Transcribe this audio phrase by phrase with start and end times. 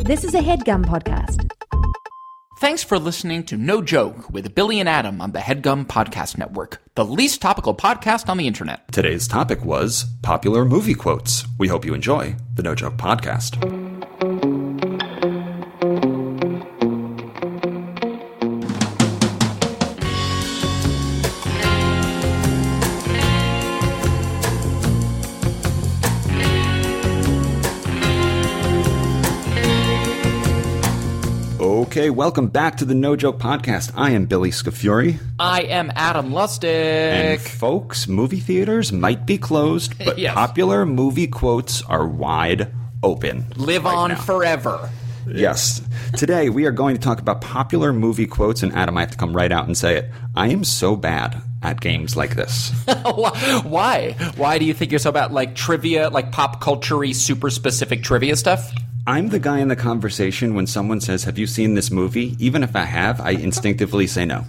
[0.00, 1.50] This is a headgum podcast.
[2.58, 6.82] Thanks for listening to No Joke with Billy and Adam on the Headgum Podcast Network,
[6.94, 8.90] the least topical podcast on the internet.
[8.92, 11.44] Today's topic was popular movie quotes.
[11.58, 13.79] We hope you enjoy the No Joke podcast.
[32.10, 33.92] Okay, welcome back to the No Joke Podcast.
[33.94, 35.20] I am Billy Scafuri.
[35.38, 36.64] I am Adam Lustig.
[36.64, 40.34] And folks, movie theaters might be closed, but Yes.
[40.34, 42.72] popular movie quotes are wide
[43.04, 43.46] open.
[43.54, 44.16] Live right on now.
[44.16, 44.90] forever.
[45.28, 45.82] Yes.
[46.16, 49.16] Today we are going to talk about popular movie quotes, and Adam, I have to
[49.16, 50.10] come right out and say it.
[50.34, 52.72] I am so bad at games like this.
[53.62, 54.16] Why?
[54.36, 55.30] Why do you think you're so bad?
[55.30, 58.72] Like trivia, like pop culture super specific trivia stuff?
[59.10, 62.36] I'm the guy in the conversation when someone says, Have you seen this movie?
[62.38, 64.44] Even if I have, I instinctively say no.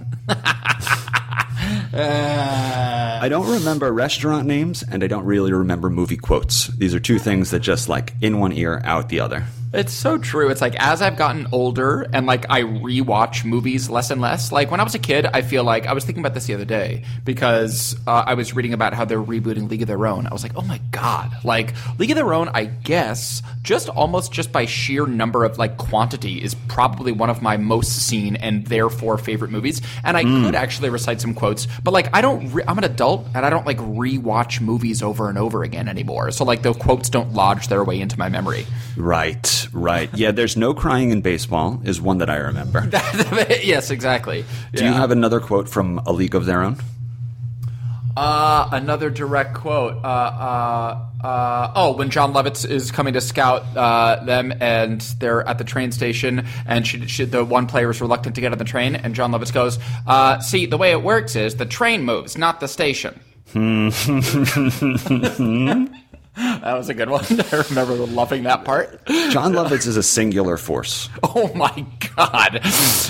[1.94, 3.20] Uh.
[3.22, 6.68] I don't remember restaurant names, and I don't really remember movie quotes.
[6.68, 9.46] These are two things that just like in one ear, out the other.
[9.74, 10.50] It's so true.
[10.50, 14.52] It's like as I've gotten older and like I rewatch movies less and less.
[14.52, 16.54] Like when I was a kid, I feel like I was thinking about this the
[16.54, 20.28] other day because uh, I was reading about how they're rebooting League of Their Own.
[20.28, 21.32] I was like, oh my god!
[21.46, 25.78] Like League of Their Own, I guess just almost just by sheer number of like
[25.78, 29.82] quantity is probably one of my most seen and therefore favorite movies.
[30.04, 32.52] And I could actually recite some quotes, but like I don't.
[32.52, 36.32] Re- I'm an adult and I don't like rewatch movies over and over again anymore.
[36.32, 38.66] So like the quotes don't lodge their way into my memory.
[38.98, 40.10] Right, right.
[40.14, 42.88] Yeah, there's no crying in baseball, is one that I remember.
[43.64, 44.46] yes, exactly.
[44.74, 46.78] Do you have another quote from A League of Their Own?
[48.16, 49.96] uh, another direct quote?
[50.04, 55.48] Uh, uh, uh, oh, when Jon Lovitz is coming to scout uh, them, and they're
[55.48, 58.58] at the train station, and she, she, the one player is reluctant to get on
[58.58, 62.04] the train, and Jon Lovitz goes, uh, "See, the way it works is the train
[62.04, 63.20] moves, not the station."
[66.36, 67.26] that was a good one.
[67.52, 69.06] I remember loving that part.
[69.06, 71.10] Jon Lovitz is a singular force.
[71.34, 71.86] Oh my
[72.18, 72.60] god!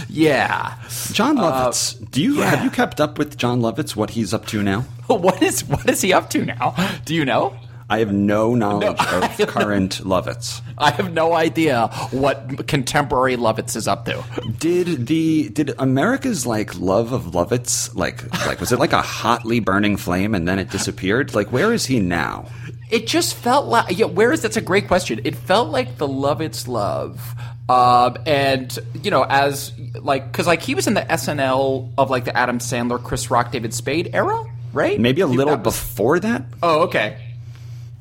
[0.08, 0.78] Yeah.
[1.12, 2.50] Jon uh, Lovitz, do you yeah.
[2.52, 3.96] have you kept up with Jon Lovitz?
[3.96, 4.82] What he's up to now?
[5.08, 6.76] What is what is he up to now?
[7.04, 7.58] Do you know?
[7.92, 10.62] I have no knowledge I of current Lovitz.
[10.78, 14.24] I have no idea what contemporary Lovitz is up to.
[14.58, 19.60] Did the did America's like love of Lovitz like like was it like a hotly
[19.60, 21.36] burning flame and then it disappeared?
[21.36, 22.46] Like where is he now?
[22.92, 24.06] It just felt like yeah.
[24.06, 25.22] Where is that's a great question.
[25.24, 27.34] It felt like the love it's love,
[27.70, 29.72] um, and you know, as
[30.02, 33.52] like because like he was in the SNL of like the Adam Sandler, Chris Rock,
[33.52, 34.44] David Spade era,
[34.74, 35.00] right?
[35.00, 36.44] Maybe a little that was- before that?
[36.62, 37.18] Oh, okay.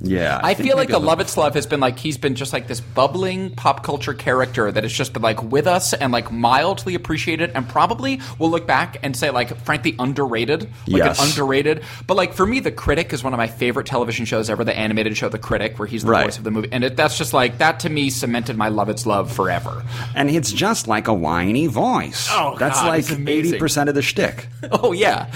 [0.03, 0.41] Yeah.
[0.43, 2.53] I think feel like the a little- Lovitz love has been like he's been just
[2.53, 6.33] like this bubbling pop culture character that has just been like with us and like
[6.33, 11.21] mildly appreciated and probably will look back and say like frankly underrated, like Yes.
[11.23, 11.83] an underrated.
[12.07, 14.65] But like for me, The Critic is one of my favorite television shows ever.
[14.65, 16.25] The animated show, The Critic, where he's the Right.
[16.25, 19.05] voice of the movie, and it, that's just like that to me cemented my Lovitz
[19.07, 19.85] love forever.
[20.15, 22.29] And it's just like a whiny voice.
[22.31, 24.49] Oh, That's God, like eighty percent of the shtick.
[24.73, 25.27] Oh yeah,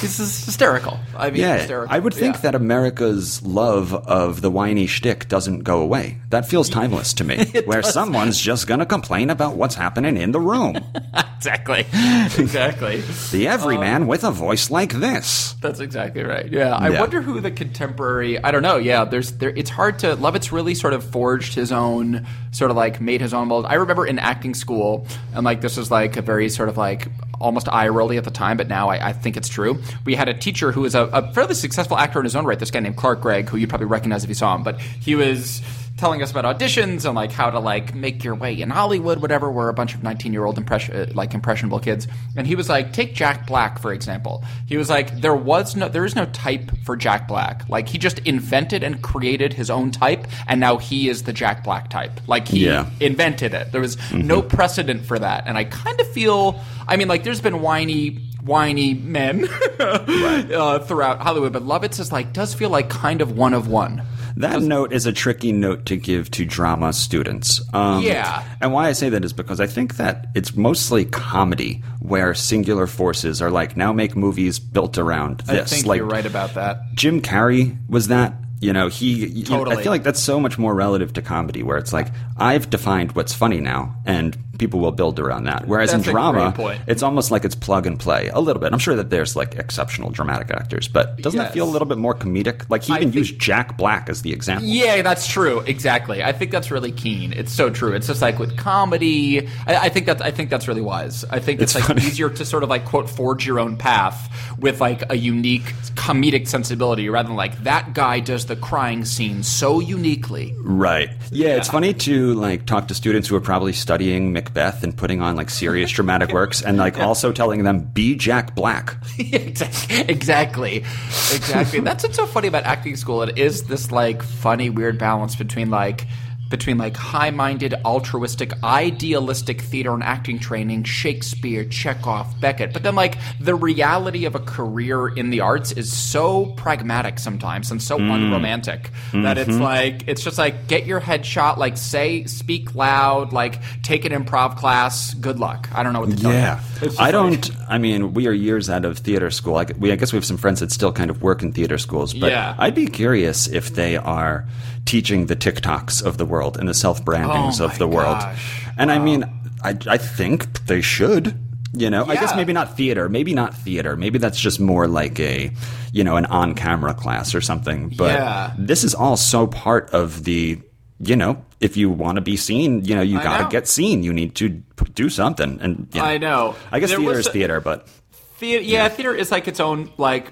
[0.00, 0.98] this is hysterical.
[1.16, 1.94] I mean, Yeah, hysterical.
[1.94, 2.40] I would think Yeah.
[2.42, 6.18] that America's love of the whiny shtick doesn't go away.
[6.30, 7.44] That feels timeless to me.
[7.64, 10.78] where someone's just gonna complain about what's happening in the room.
[11.36, 11.80] exactly,
[12.38, 13.02] exactly.
[13.32, 15.54] The everyman um, with a voice like this.
[15.60, 16.50] That's exactly right.
[16.50, 17.00] Yeah, I Yeah.
[17.00, 18.42] wonder who the contemporary.
[18.42, 18.76] I don't know.
[18.76, 19.50] Yeah, there's there.
[19.50, 20.16] It's hard to.
[20.16, 23.66] Lovitz really sort of forged his own, sort of like made his own mold.
[23.66, 27.08] I remember in acting school, and like this was like a very sort of like
[27.40, 29.81] almost eye rolly at the time, but now I, I think it's true.
[30.04, 32.58] We had a teacher who was a, a fairly successful actor in his own right.
[32.58, 35.14] This guy named Clark Gregg, who you'd probably recognize if you saw him, but he
[35.14, 35.62] was
[35.98, 39.52] telling us about auditions and like how to like make your way in Hollywood, whatever.
[39.52, 42.68] We're a bunch of 19 year old impression, uh, like impressionable kids, and he was
[42.68, 44.42] like, take Jack Black for example.
[44.66, 47.68] He was like, there was no, there is no type for Jack Black.
[47.68, 51.62] Like he just invented and created his own type, and now he is the Jack
[51.62, 52.20] Black type.
[52.26, 52.88] Like he Yeah.
[52.98, 53.70] invented it.
[53.70, 56.58] There was no precedent for that, and I kind of feel.
[56.88, 58.18] I mean, like there's been whiny.
[58.44, 59.48] Whiny men
[59.78, 64.02] uh, throughout Hollywood, but Lovitz is like does feel like kind of one of one.
[64.36, 67.60] That note is a tricky note to give to drama students.
[67.74, 68.42] Um, Yeah.
[68.62, 72.86] And why I say that is because I think that it's mostly comedy where singular
[72.86, 75.70] forces are like, now make movies built around I this.
[75.70, 76.80] think like you're right about that.
[76.94, 78.34] Jim Carrey was that.
[78.60, 79.26] You know, he.
[79.26, 82.06] you- I feel like that's so much more relative to comedy, where it's like
[82.42, 85.66] I've defined what's funny now, and people will build around that.
[85.66, 86.54] Whereas That's in drama,
[86.86, 88.72] it's almost like it's plug and play a little bit.
[88.72, 91.98] I'm sure that there's like exceptional dramatic actors, but doesn't that feel a little bit
[91.98, 92.68] more comedic?
[92.68, 94.66] Like he even think- used Jack Black as the example.
[94.68, 95.60] Yeah, that's true.
[95.60, 96.22] Exactly.
[96.22, 97.32] I think that's really keen.
[97.32, 97.92] It's so true.
[97.92, 99.46] It's just like with comedy.
[99.66, 100.20] I, I think that's.
[100.20, 101.24] I think that's really wise.
[101.30, 102.06] I think it's, It's like funny.
[102.06, 104.28] easier to sort of like quote forge your own path
[104.58, 109.42] with like a unique comedic sensibility rather than like that guy does the crying scene
[109.44, 110.54] so uniquely.
[110.60, 111.10] Right.
[111.30, 115.20] Yeah, it's funny to like talk to students who are probably studying Macbeth and putting
[115.20, 118.96] on like serious dramatic works and like also telling them be Jack Black.
[119.18, 120.04] exactly.
[120.12, 120.76] Exactly.
[120.78, 121.80] Exactly.
[121.80, 123.22] That's what's so funny about acting school.
[123.22, 126.06] It is this like funny, weird balance between like
[126.52, 133.16] between like high-minded, altruistic, idealistic theater and acting training, Shakespeare, Chekhov, Beckett, but then like
[133.40, 138.12] the reality of a career in the arts is so pragmatic sometimes and so mm.
[138.12, 139.62] unromantic that it's mm-hmm.
[139.62, 144.12] like it's just like get your head shot, like say, speak loud, like take an
[144.12, 145.14] improv class.
[145.14, 145.68] Good luck.
[145.74, 146.60] I don't know what to tell Yeah.
[146.82, 146.90] you.
[146.98, 147.50] I like- don't.
[147.68, 149.56] I mean, we are years out of theater school.
[149.56, 151.78] I, we, I guess we have some friends that still kind of work in theater
[151.78, 152.12] schools.
[152.12, 152.54] But Yeah.
[152.58, 154.44] I'd be curious if they are
[154.84, 158.18] teaching the TikToks of the world and the self brandings Oh of the world.
[158.18, 158.64] gosh.
[158.78, 159.24] And I mean,
[159.62, 161.38] I, I think they should.
[161.74, 163.08] You know, I guess maybe not theater.
[163.08, 163.96] Maybe not theater.
[163.96, 165.50] Maybe that's just more like a,
[165.92, 167.88] you know, an on camera class or something.
[167.88, 168.52] But Yeah.
[168.58, 170.60] this is all so part of the.
[171.04, 174.04] You know, if you want to be seen, you know, you got to get seen.
[174.04, 174.50] You need to
[174.94, 175.58] do something.
[175.60, 176.54] And you I know.
[176.70, 177.88] I guess There theater is a- theater, but
[178.36, 180.30] Theater, yeah, theater is like its own like.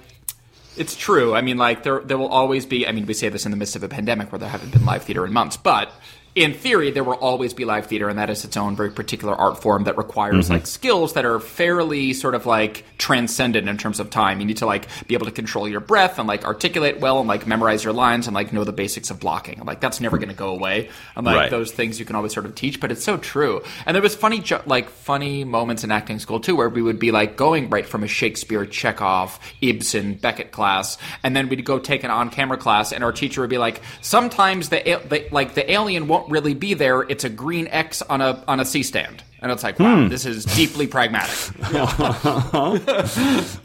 [0.77, 1.35] It's true.
[1.35, 2.87] I mean, like there there will always be.
[2.87, 4.85] I mean, we say this in the midst of a pandemic where there haven't been
[4.85, 5.91] live theater in months, but
[6.33, 9.35] in theory, there will always be live theater, and that is its own very particular
[9.35, 10.53] art form that requires Mm-hmm.
[10.53, 14.39] like skills that are fairly sort of like transcendent in terms of time.
[14.39, 17.27] You need to like be able to control your breath and like articulate well and
[17.27, 19.57] like memorize your lines and like know the basics of blocking.
[19.57, 20.89] And, like that's never going to go away.
[21.15, 21.49] And like Right.
[21.51, 23.61] those things you can always sort of teach, but it's so true.
[23.85, 26.99] And there was funny, jo- like funny moments in acting school too, where we would
[26.99, 31.77] be like going right from a Shakespeare, Chekhov, Ibsen, Beckett class, and then we'd go
[31.79, 34.77] take an on-camera class, and our teacher would be like, sometimes the,
[35.09, 38.59] the like the alien won't really be there; it's a green X on a on
[38.59, 39.23] a C stand.
[39.43, 41.35] And it's like, wow, this is deeply pragmatic.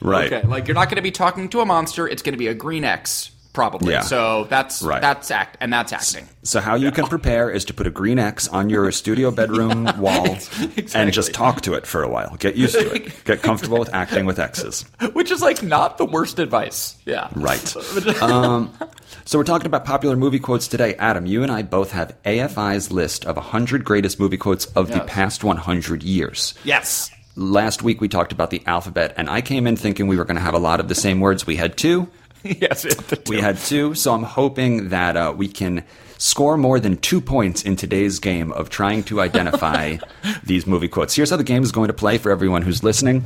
[0.00, 0.32] right.
[0.32, 2.46] Okay, like you're not going to be talking to a monster; it's going to be
[2.48, 3.92] a green X, probably.
[3.92, 4.00] Yeah.
[4.00, 5.00] So that's Right.
[5.02, 6.26] that's act, and that's acting.
[6.44, 9.84] So how you can prepare is to put a green X on your studio bedroom
[9.98, 10.38] wall
[10.94, 12.36] and just talk to it for a while.
[12.36, 13.12] Get used to it.
[13.24, 14.82] Get comfortable with acting with X's.
[15.12, 16.96] Which is like not the worst advice.
[17.04, 17.28] Yeah.
[17.34, 18.22] Right.
[18.22, 18.72] um,
[19.24, 20.94] so we're talking about popular movie quotes today.
[20.96, 25.00] Adam, you and I both have AFI's list of 100 greatest movie quotes of the
[25.00, 26.54] past 100 years.
[26.64, 27.10] Yes.
[27.34, 30.36] Last week we talked about the alphabet, and I came in thinking we were going
[30.36, 31.46] to have a lot of the same words.
[31.46, 32.08] We had two.
[32.42, 32.84] yes.
[32.84, 35.84] It, We had two, so I'm hoping that uh, we can
[36.18, 39.98] score more than two points in today's game of trying to identify
[40.44, 41.14] these movie quotes.
[41.14, 43.24] Here's how the game is going to play for everyone who's listening.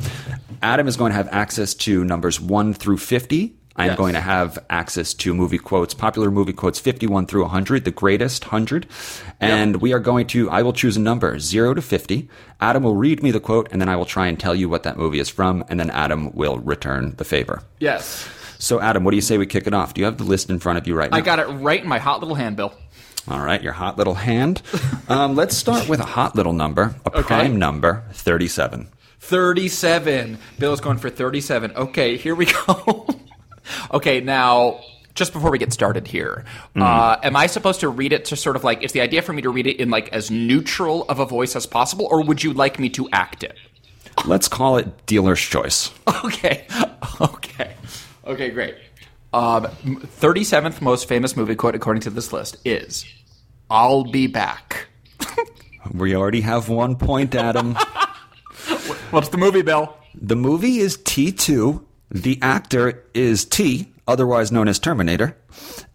[0.63, 3.55] Adam is going to have access to numbers 1 through 50.
[3.77, 3.97] I'm Yes.
[3.97, 8.45] going to have access to movie quotes, popular movie quotes 51 through 100, the greatest
[8.45, 8.87] 100.
[9.41, 12.29] And we are going to, I will choose a number 0 to 50.
[12.61, 14.83] Adam will read me the quote, and then I will try and tell you what
[14.83, 17.63] that movie is from, and then Adam will return the favor.
[17.79, 18.29] yes.
[18.63, 19.95] So, Adam, what do you say we kick it off?
[19.95, 21.17] Do you have the list in front of you right now?
[21.17, 22.75] I got it right in my hot little handbill.
[23.27, 24.61] All right, your hot little hand.
[25.09, 27.23] Um, let's start with a hot little number, a Okay.
[27.23, 28.87] prime number, 37.
[29.19, 30.39] 37.
[30.59, 31.73] Bill's going for 37.
[31.75, 33.07] Okay, here we go.
[33.93, 34.81] Okay, now,
[35.15, 36.45] just before we get started here,
[36.77, 39.33] uh, am I supposed to read it to sort of like, is the idea for
[39.33, 42.43] me to read it in like as neutral of a voice as possible, or would
[42.43, 43.57] you like me to act it?
[44.27, 45.91] Let's call it dealer's choice.
[46.25, 46.67] Okay.
[47.21, 47.75] Okay.
[48.27, 48.77] Okay, great.
[49.35, 53.05] Um, 37th most famous movie quote, according to this list, is
[53.69, 54.87] I'll be back.
[55.93, 57.75] We already have one point, Adam.
[59.11, 59.95] What's the movie, Bill?
[60.15, 61.85] the movie is T2.
[62.11, 65.37] The actor is T, otherwise known as Terminator.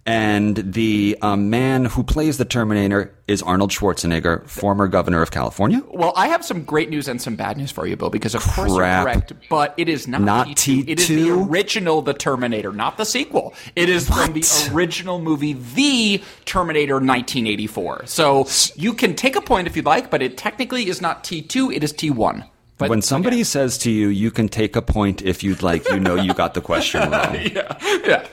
[0.08, 5.82] And the um, man who plays the Terminator is Arnold Schwarzenegger, former governor of California.
[5.90, 8.44] Well, I have some great news and some bad news for you, Bill, because of
[8.44, 10.88] course you're correct, but it is not, Not T2.
[10.88, 13.56] It is the original The Terminator, not the sequel.
[13.76, 18.04] It is from the original movie, The Terminator 1984.
[18.06, 21.76] So you can take a point if you'd like, but it technically is not T2,
[21.76, 22.48] it is T1.
[22.78, 26.00] But When somebody says to you, you can take a point if you'd like, you
[26.00, 27.36] know you got the question wrong.
[27.36, 27.78] yeah.
[28.06, 28.28] Yeah.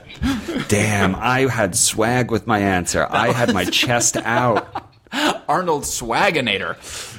[0.69, 3.07] Damn, I had swag with my answer.
[3.09, 4.89] I had my chest out.
[5.49, 6.77] Arnold Swaginator.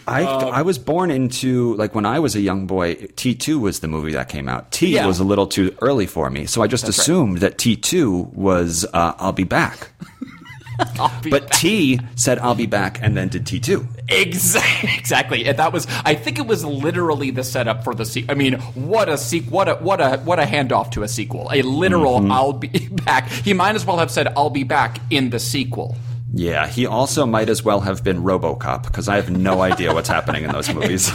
[0.07, 2.95] I Um, I was born into like when I was a young boy.
[3.15, 4.71] T two was the movie that came out.
[4.71, 5.05] T Yeah.
[5.05, 7.03] was a little too early for me, so I just That's right.
[7.03, 9.91] assumed that T two was uh, I'll be back.
[10.99, 11.59] I'll be But back.
[11.59, 13.85] T said, I'll be back, and then did T2.
[14.09, 14.89] Exactly.
[15.03, 15.45] Exactly.
[15.45, 15.85] And that was.
[16.05, 18.31] I think it was literally the setup for the sequel.
[18.31, 21.49] I mean, what a sequ- What a what a what a handoff to a sequel.
[21.51, 22.31] A literal Mm-hmm.
[22.31, 22.67] "I'll be
[23.05, 25.97] back." He might as well have said "I'll be back" in the sequel.
[26.33, 30.09] Yeah, he also might as well have been Robocop, because I have no idea what's
[30.09, 31.11] happening in those movies.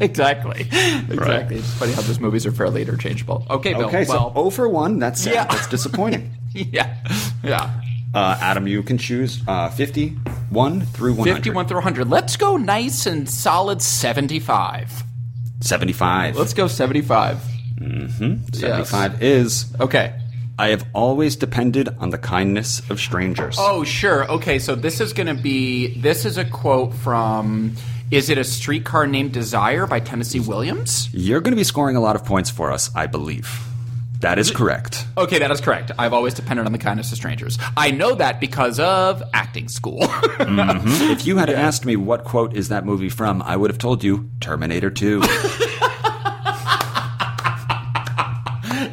[0.00, 0.60] exactly.
[0.60, 1.56] Exactly.
[1.56, 3.44] It's funny how those movies are fairly interchangeable.
[3.50, 3.86] Okay, Bill.
[3.86, 5.26] Okay, well, so 0 for 1, that's.
[5.26, 5.44] Yeah.
[5.46, 6.30] That's disappointing.
[6.52, 6.96] yeah,
[7.42, 7.80] yeah.
[8.14, 11.34] Uh, Adam, you can choose uh, 51 through 100.
[11.34, 12.08] Fifty-one through hundred.
[12.08, 14.90] Let's go nice and solid seventy-five.
[15.60, 16.36] 75.
[16.36, 17.40] Let's go seventy-five.
[18.52, 20.14] 75 is Okay.
[20.58, 23.54] I have always depended on the kindness of strangers.
[23.60, 24.28] Oh, sure.
[24.28, 26.00] Okay, so this is going to be.
[26.00, 27.76] This is a quote from.
[28.10, 31.08] Is it a streetcar named Desire by Tennessee Williams?
[31.12, 33.67] You're going to be scoring a lot of points for us, I believe.
[34.20, 35.06] That is correct.
[35.16, 35.92] Okay, that is correct.
[35.98, 37.56] I've always depended on the kindness of strangers.
[37.76, 40.00] I know that because of acting school.
[40.48, 41.10] Mm-hmm.
[41.10, 44.02] If you had asked me what quote is that movie from, I would have told
[44.02, 45.20] you Terminator 2.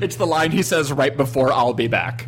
[0.02, 2.28] it's the line he says right before "I'll be back."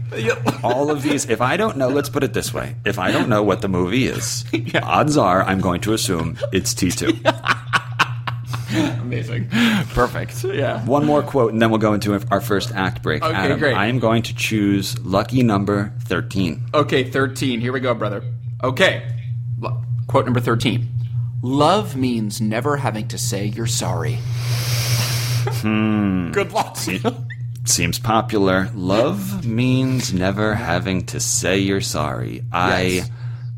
[0.63, 2.75] All of these, if I don't know, let's put it this way.
[2.85, 4.45] If I don't know what the movie is,
[4.83, 7.83] odds are I'm going to assume it's T2.
[9.01, 9.49] Amazing.
[9.93, 10.43] Perfect.
[10.43, 10.85] Yeah.
[10.85, 13.23] One more quote, and then we'll go into our first act break.
[13.23, 13.75] Okay, Adam, great.
[13.75, 16.65] I am going to choose lucky number 13.
[16.73, 17.61] Okay, 13.
[17.61, 18.23] Here we go, brother.
[18.63, 19.07] Okay.
[19.63, 20.87] L- Quote number 13.
[21.41, 24.17] Love means never having to say you're sorry.
[25.61, 26.31] Hmm.
[26.31, 26.77] Good luck.
[27.65, 28.69] Seems popular.
[28.73, 32.43] Love means never having to say you're sorry.
[32.51, 33.11] I Yes.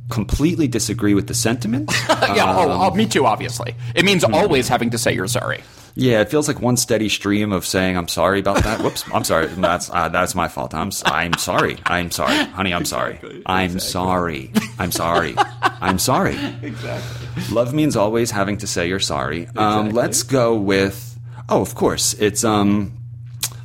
[0.10, 1.92] Completely disagree with the sentiment.
[2.10, 3.76] yeah, oh, oh, me too, obviously.
[3.96, 4.34] It means Hmm.
[4.34, 5.62] always having to say you're sorry.
[5.96, 8.82] Yeah, it feels like one steady stream of saying I'm sorry about that.
[8.82, 9.48] Whoops, I'm sorry.
[9.58, 10.74] That's uh, that's my fault.
[10.74, 11.78] I'm s- I'm sorry.
[11.86, 12.74] I'm sorry, honey.
[12.74, 13.20] I'm sorry.
[13.46, 14.52] I'm sorry.
[14.78, 15.36] I'm sorry.
[15.82, 16.36] I'm sorry.
[16.62, 17.44] Exactly.
[17.56, 19.48] Love means always having to say you're sorry.
[19.58, 21.18] Um, let's go with
[21.50, 22.94] oh, of course, it's um,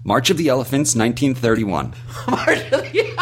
[0.02, 1.94] March of the Elephants, 1931.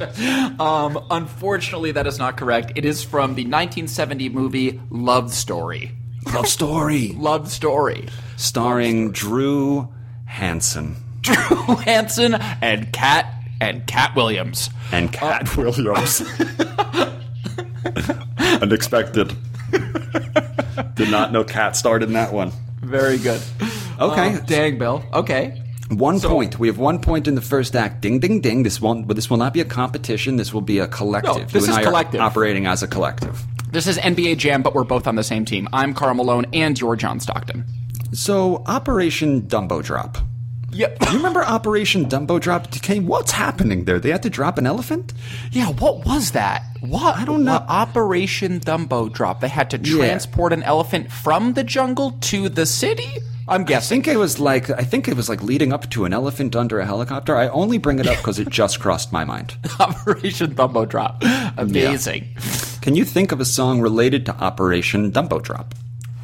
[0.58, 2.72] Um, unfortunately, that is not correct.
[2.76, 5.92] It is from the 1970 movie Love Story.
[6.32, 8.08] Love story, Love Story.
[8.36, 9.92] starring Drew
[10.24, 11.34] Hansen Drew
[11.84, 14.70] Hansen and Cat and Cat Williams.
[14.92, 16.22] and Cat Williams.
[18.38, 19.34] Unexpected.
[20.94, 22.52] Did not know Cat starred in that one.
[22.80, 23.40] Very good.
[23.98, 24.36] Okay.
[24.36, 25.04] Oh, dang, Bill.
[25.12, 25.62] Okay.
[25.90, 26.58] One point.
[26.58, 28.00] We have one point in the first act.
[28.00, 28.64] Ding, ding, ding.
[28.64, 29.06] This won't.
[29.06, 30.36] But this will not be a competition.
[30.36, 31.36] This will be a collective.
[31.36, 32.20] No, this you is collective.
[32.20, 33.44] Operating as a collective.
[33.70, 35.68] This is NBA Jam, but we're both on the same team.
[35.72, 37.64] I'm Karl Malone, and you're John Stockton.
[38.12, 40.18] So Operation Dumbo Drop.
[40.72, 40.98] Yep.
[41.10, 42.66] You remember Operation Dumbo Drop?
[42.76, 43.98] Okay, What's happening there?
[43.98, 45.12] They had to drop an elephant.
[45.52, 46.62] Yeah, what was that?
[46.80, 47.16] What?
[47.16, 47.52] I don't know.
[47.54, 49.40] What Operation Dumbo Drop.
[49.40, 49.96] They had to Yeah.
[49.98, 53.08] transport an elephant from the jungle to the city?
[53.48, 54.00] I'm guessing.
[54.00, 54.70] I think it was like.
[54.70, 57.36] I think it was like leading up to an elephant under a helicopter.
[57.36, 59.56] I only bring it up because it just crossed my mind.
[59.80, 61.22] Operation Dumbo Drop.
[61.56, 62.28] Amazing.
[62.82, 65.74] Can you think of a song related to Operation Dumbo Drop?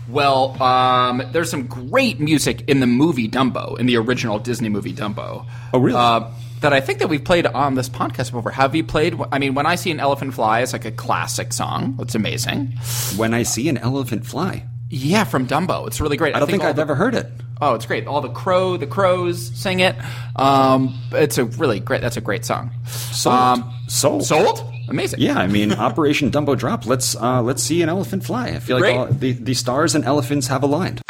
[0.08, 4.92] Well, um, there's some great music in the movie Dumbo, in the original Disney movie
[4.92, 5.46] Dumbo.
[5.72, 5.96] Oh, really?
[5.96, 8.52] Uh, that I think that we've played on this podcast before.
[8.52, 9.18] Have you played?
[9.30, 11.96] I mean, when I see an elephant fly, it's like a classic song.
[12.00, 12.68] It's amazing.
[13.16, 14.64] When I see an elephant fly,
[14.94, 15.86] Yeah, from Dumbo.
[15.86, 16.36] It's really great.
[16.36, 17.26] I don't think, all I've the- ever heard it.
[17.62, 18.06] Oh, it's great.
[18.06, 19.96] All the crow, the crows sing it.
[20.36, 22.00] Um, it's a really great.
[22.02, 22.72] That's a great song.
[22.86, 23.34] Sold.
[23.36, 24.24] Um, Sold.
[24.24, 24.64] sold.
[24.88, 25.20] Amazing.
[25.20, 26.84] Yeah, I mean Operation Dumbo Drop.
[26.86, 28.48] Let's uh, let's see an elephant fly.
[28.48, 31.00] I feel like all, the the stars and elephants have aligned.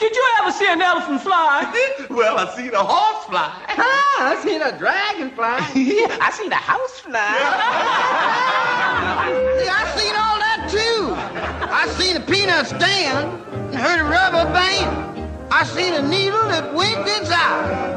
[0.00, 1.70] Did you ever see an elephant fly?
[2.10, 3.52] Well, I seen a horse fly.
[3.68, 5.58] Ah, I seen a dragon fly.
[5.60, 7.36] I seen a house fly.
[9.64, 10.39] Yeah, I seen all that too.
[11.72, 15.30] I seen a peanut stand and heard a rubber band.
[15.52, 17.96] I seen a needle that winked its eye.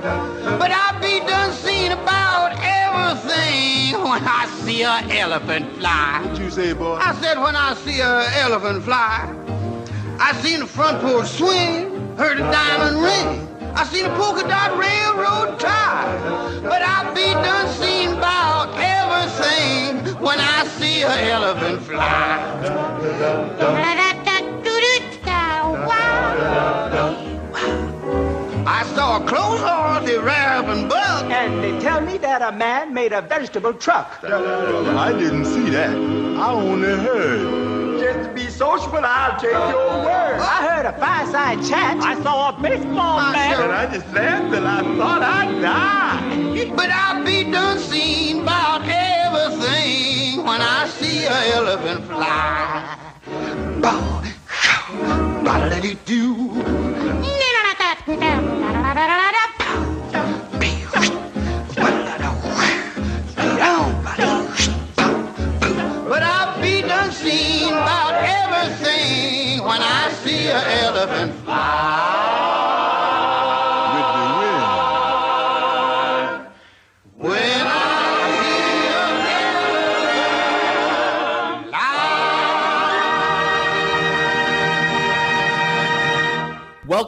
[0.59, 6.21] But I be done seeing about everything when I see an elephant fly.
[6.23, 6.99] What you say, boy?
[7.01, 9.33] I said when I see an elephant fly.
[10.19, 13.47] I seen the front porch swing, heard a diamond ring.
[13.75, 16.61] I seen a polka dot railroad tie.
[16.61, 18.69] But I be done seeing about
[19.13, 22.39] everything when I see an elephant fly.
[28.65, 31.25] I saw a clothes horse, a raven buck.
[31.31, 34.23] And they tell me that a man made a vegetable truck.
[34.23, 35.95] I didn't see that.
[35.95, 37.72] I only heard.
[38.03, 40.37] Just to be sociable, I'll take your word.
[40.37, 42.03] I heard a fireside chat.
[42.03, 43.61] I saw a baseball bat.
[43.61, 46.75] And I just laughed and I thought I'd die.
[46.75, 52.97] But I'll be done seen about everything when I see a elephant fly.
[53.79, 54.97] Bow, show,
[55.45, 56.82] ba-da-da-dee-doo.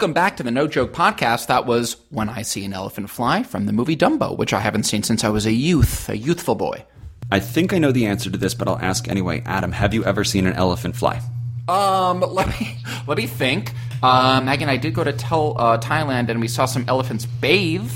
[0.06, 1.48] Welcome back to the No Joke Podcast.
[1.48, 4.84] That was When I See an Elephant Fly from the movie Dumbo, which I haven't
[4.84, 6.86] seen since I was a youth, a youthful boy.
[7.32, 9.42] I think I know the answer to this, but I'll ask anyway.
[9.48, 11.20] Adam, have you ever seen an elephant fly?
[11.68, 13.74] Um, let me let me think.
[14.04, 17.92] Uh, and I did go to tel- uh, Thailand and we saw some elephants bathe.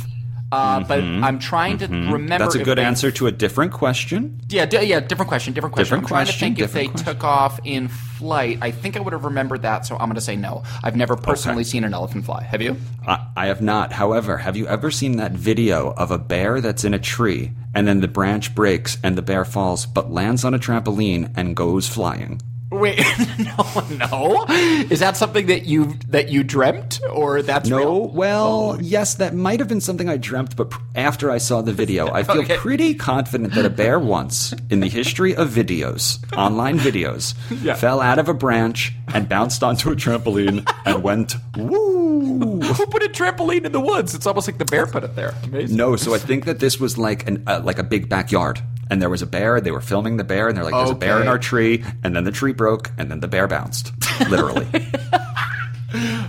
[0.51, 2.17] Uh, But I'm trying to remember.
[2.17, 2.27] Mm-hmm.
[2.39, 4.39] That's a good they- answer to a different question.
[4.49, 5.85] Yeah, d- yeah, different question, different question.
[5.99, 8.57] Different I'm trying question, to think if they different took off in flight.
[8.61, 10.63] I think I would have remembered that, so I'm going to say no.
[10.83, 12.43] I've never personally seen an elephant fly.
[12.43, 12.77] Have you?
[13.07, 13.93] I, I have not.
[13.93, 17.87] However, have you ever seen that video of a bear that's in a tree and
[17.87, 21.87] then the branch breaks and the bear falls but lands on a trampoline and goes
[21.87, 22.41] flying?
[22.71, 22.99] Wait,
[23.39, 24.45] no, no.
[24.91, 28.07] Is that something that you that you dreamt, or that's No, real?
[28.09, 32.11] well, yes, that might have been something I dreamt, but after I saw the video,
[32.11, 32.57] I feel Okay.
[32.57, 37.33] pretty confident that a bear once, in the history of videos, online videos,
[37.63, 37.73] Yeah.
[37.73, 42.59] fell out of a branch and bounced onto a trampoline and went, woo!
[42.61, 44.13] Who put a trampoline in the woods?
[44.13, 45.33] It's almost like the bear put it there.
[45.45, 45.75] Amazing.
[45.75, 49.01] No, so I think that this was like an uh, like a big backyard, and
[49.01, 49.59] there was a bear.
[49.61, 51.29] They were filming the bear, and they're like, "There's a bear in Okay.
[51.29, 53.91] our tree," and then the tree broke, and then the bear bounced,
[54.29, 54.67] literally.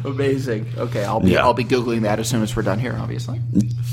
[0.06, 0.66] Amazing.
[0.78, 1.42] Okay, I'll be Yeah.
[1.44, 2.96] I'll be googling that as soon as we're done here.
[2.98, 3.40] Obviously.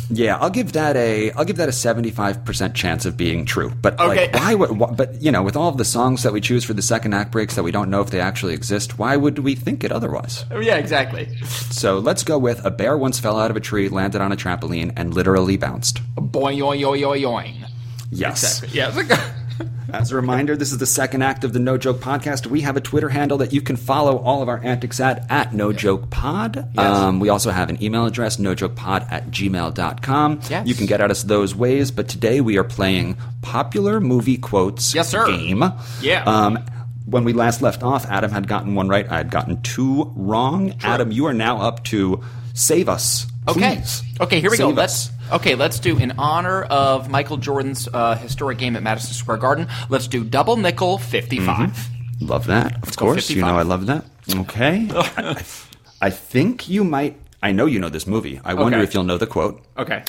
[0.10, 3.44] yeah, I'll give that a I'll give that a seventy five percent chance of being
[3.46, 3.74] true.
[3.82, 4.32] But Okay.
[4.32, 4.72] like, why would?
[4.72, 7.14] Why, but you know, with all of the songs that we choose for the second
[7.14, 9.92] act breaks that we don't know if they actually exist, why would we think it
[9.92, 10.46] otherwise?
[10.52, 11.28] Oh, yeah, exactly.
[11.44, 14.38] So let's go with a bear once fell out of a tree, landed on a
[14.38, 16.00] trampoline, and literally bounced.
[16.16, 17.70] Boing, yoing, yoing, yoing, yoing.
[18.12, 18.64] Yes.
[18.64, 19.06] Exactly.
[19.08, 19.34] Yeah.
[19.94, 22.46] As a reminder, this is the second act of the No Joke Podcast.
[22.46, 25.54] We have a Twitter handle that you can follow all of our antics at, at
[25.54, 26.70] No Joke Pod.
[26.76, 26.86] Yes.
[26.86, 30.42] Um, we also have an email address, nojokepod at gmail.com.
[30.50, 30.68] Yes.
[30.68, 34.94] You can get at us those ways, but today we are playing Popular Movie Quotes
[34.94, 35.26] Yes, sir.
[35.26, 35.64] game.
[36.02, 36.24] Yeah.
[36.26, 36.60] Um,
[37.06, 39.10] when we last left off, Adam had gotten one right.
[39.10, 40.74] I had gotten two wrong.
[40.84, 42.22] Adam, you are now up to
[42.54, 43.26] Save Us.
[43.48, 43.76] Okay.
[43.78, 44.04] Please.
[44.20, 44.68] Okay, here we go.
[44.70, 49.14] Save Let's okay, let's do in honor of Michael Jordan's uh, historic game at Madison
[49.14, 49.68] Square Garden.
[49.90, 51.88] Let's do double nickel 55.
[52.22, 52.76] Love that.
[52.88, 54.04] Of go course, you know I love that.
[54.36, 54.88] Okay.
[54.94, 55.44] I,
[56.02, 57.18] I- think you might.
[57.42, 58.42] I know you know this movie.
[58.44, 58.84] I wonder Okay.
[58.84, 59.64] if you'll know the quote.
[59.78, 60.04] Okay.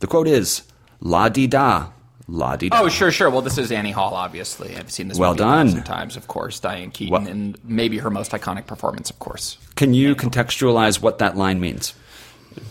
[0.00, 0.62] The quote is
[1.00, 1.90] "La di da,
[2.26, 3.30] la di da." Oh, sure, sure.
[3.30, 4.76] Well, this is Annie Hall, obviously.
[4.76, 5.38] I've seen this Well movie
[5.74, 5.82] done.
[5.84, 6.58] times, of course.
[6.60, 9.56] Diane Keaton, Well- and maybe her most iconic performance, of course.
[9.76, 11.94] Can you contextualize what that line means?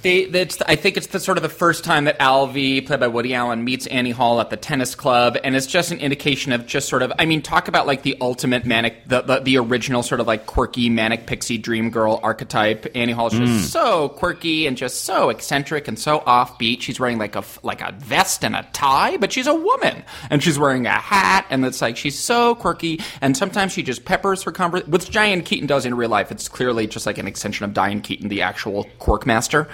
[0.01, 3.07] They, that's, I think it's the sort of the first time that Alvy, played by
[3.07, 6.65] Woody Allen, meets Annie Hall at the tennis club, and it's just an indication of
[6.65, 10.01] just sort of, I mean, talk about like the ultimate manic, the, the, the original
[10.03, 12.87] sort of like quirky manic pixie dream girl archetype.
[12.95, 13.59] Annie Hall is just mm.
[13.59, 16.81] so quirky and just so eccentric and so offbeat.
[16.81, 20.41] She's wearing like a like a vest and a tie, but she's a woman, and
[20.41, 24.43] she's wearing a hat, and it's like she's so quirky, and sometimes she just peppers
[24.43, 26.31] her conversation, which Diane Keaton does in real life.
[26.31, 29.67] It's clearly just like an extension of Diane Keaton, the actual quirk master.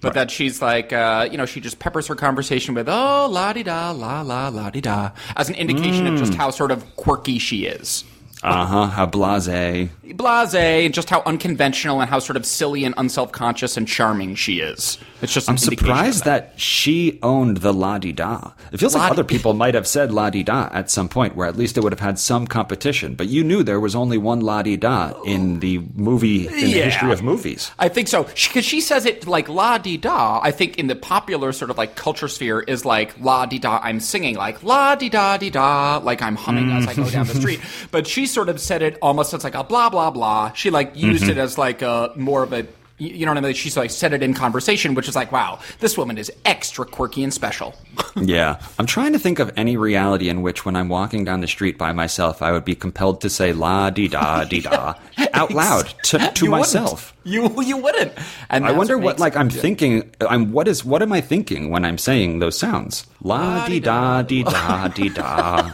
[0.00, 3.52] But that she's like, uh, you know, she just peppers her conversation with, oh, la
[3.52, 6.84] di da, la la la di da, as an indication of just how sort of
[6.96, 8.04] quirky she is.
[8.42, 8.86] Uh huh.
[8.86, 9.88] How blase.
[10.14, 14.34] Blase, and just how unconventional and how sort of silly and unself conscious and charming
[14.36, 14.96] she is.
[15.20, 16.52] It's just I'm surprised that.
[16.58, 18.52] she owned the la di da.
[18.72, 21.34] It feels like La-di- other people might have said la di da at some point,
[21.34, 23.16] where at least it would have had some competition.
[23.16, 26.80] But you knew there was only one la di da in the movie in the
[26.82, 27.72] history of movies.
[27.78, 30.38] I think so because she says it like la di da.
[30.42, 33.80] I think in the popular sort of like culture sphere is like la di da.
[33.82, 37.26] I'm singing like la di da di da, like I'm humming as I go down
[37.26, 37.60] the street.
[37.90, 40.52] But she sort of said it almost as like a blah blah blah.
[40.52, 41.32] She like used mm-hmm.
[41.32, 42.66] it as like a more of a
[42.98, 43.54] you know what I mean?
[43.54, 47.22] She's like said it in conversation, which is like, wow, this woman is extra quirky
[47.22, 47.74] and special.
[48.20, 48.60] Yeah.
[48.80, 51.78] I'm trying to think of any reality in which when I'm walking down the street
[51.78, 54.94] by myself, I would be compelled to say la di da di da
[55.34, 56.50] out loud to, to You wouldn't.
[56.50, 57.14] myself.
[57.22, 58.12] You you wouldn't.
[58.50, 61.84] And I wonder what like I'm thinking I'm what is what am I thinking when
[61.84, 63.06] I'm saying those sounds?
[63.22, 65.70] La di da di da di da.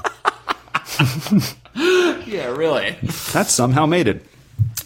[2.35, 2.97] Yeah, really.
[3.33, 4.25] That somehow made it.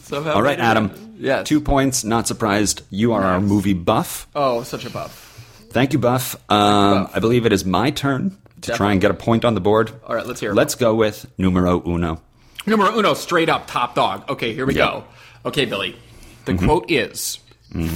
[0.02, 0.58] Somehow All right.
[0.58, 1.16] Adam.
[1.18, 2.82] Yeah, Two points, not surprised.
[2.90, 4.28] You are our movie buff.
[4.36, 5.24] Oh, such a buff.
[5.70, 6.36] Thank you, Buff.
[6.50, 7.16] Um, Buff.
[7.16, 9.90] I believe it is my turn to try and get a point on the board.
[10.06, 10.54] All right, let's hear it.
[10.54, 12.20] Let's go with numero uno.
[12.66, 14.30] Numero uno, straight up top dog.
[14.30, 14.84] Okay, here we Yeah.
[14.90, 15.04] go.
[15.46, 15.96] Okay, Billy.
[16.44, 16.64] The Mm-hmm.
[16.66, 17.38] quote is,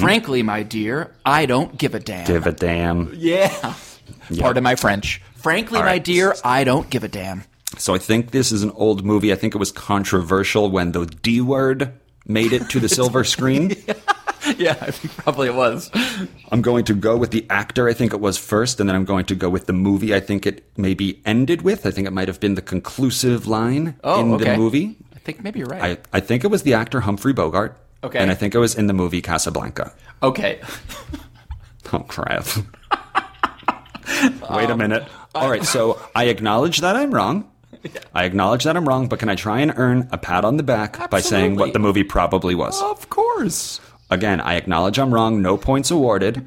[0.01, 3.13] "Frankly, my dear, I don't give a damn." Give a damn.
[3.15, 3.75] yeah.
[4.39, 5.23] Pardon my French.
[5.37, 6.05] Frankly, my right.
[6.05, 7.45] dear, I don't give a damn.
[7.79, 9.33] So I think this is an old movie.
[9.33, 11.93] I think it was controversial when the D word
[12.27, 13.71] made it to the silver screen.
[14.57, 15.91] yeah, I think probably it was.
[16.51, 17.89] I'm going to go with the actor.
[17.89, 20.15] I think it was first, and then I'm going to go with the movie.
[20.15, 21.87] I think it maybe ended with.
[21.87, 24.45] I think it might have been the conclusive line Oh, in okay.
[24.53, 24.97] the movie.
[25.15, 25.99] I think maybe you're right.
[26.13, 27.79] I, I think it was the actor Humphrey Bogart.
[28.05, 28.19] Okay.
[28.19, 29.93] And I think it was in the movie Casablanca.
[30.23, 30.61] okay.
[31.93, 32.47] Oh crap!
[34.51, 35.07] Wait a minute.
[35.35, 37.51] All right, so I acknowledge that I'm wrong.
[38.15, 40.63] I acknowledge that I'm wrong, but can I try and earn a pat on the
[40.63, 42.81] back by saying what the movie probably was?
[42.83, 43.81] Of course.
[44.11, 45.41] Again, I acknowledge I'm wrong.
[45.41, 46.47] No points awarded.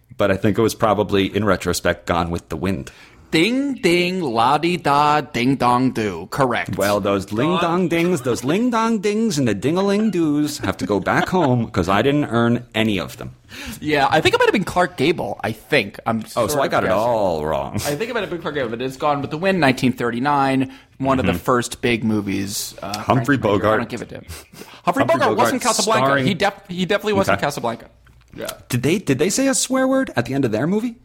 [0.16, 2.92] but I think it was probably, in retrospect, Gone with the Wind.
[3.30, 6.26] Ding ding la di da ding dong do.
[6.32, 6.76] Correct.
[6.76, 10.58] Well, those ling dong dings, those ling dong dings, and the ding a ling doos
[10.58, 13.36] have to go back home because I didn't earn any of them.
[13.80, 15.38] yeah, I think it might have been Clark Gable.
[15.44, 16.00] I think.
[16.06, 16.24] I'm.
[16.34, 17.74] Oh, so I of got it all wrong.
[17.76, 20.72] I think it might have been Clark Gable, but it's Gone with the Wind, 1939.
[20.98, 22.74] One of the first big movies.
[22.82, 23.00] Uh, Mm-hmm.
[23.02, 24.24] Humphrey frankly, I don't give it to him.
[24.24, 26.06] Humphrey, Humphrey Bogart, Bogart wasn't Casablanca.
[26.06, 27.46] starring- He, def- he definitely wasn't Okay.
[27.46, 27.90] Casablanca.
[28.34, 28.48] Yeah.
[28.68, 30.96] Did they did they say a swear word at the end of their movie?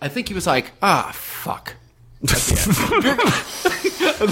[0.00, 1.14] I think he was like, ah,
[1.46, 1.76] fuck.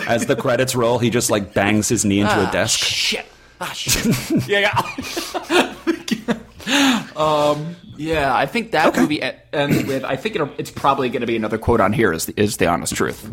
[0.09, 2.81] As the credits roll, he just like bangs his knee into Ah, a desk.
[2.81, 3.25] Shit.
[3.61, 4.05] Ah, shit.
[4.49, 5.75] yeah, yeah.
[7.17, 10.03] um, yeah, I think that movie e- ends with.
[10.05, 12.13] I think it'll, it's probably going to be another quote on here.
[12.13, 13.31] Is the, is the honest truth?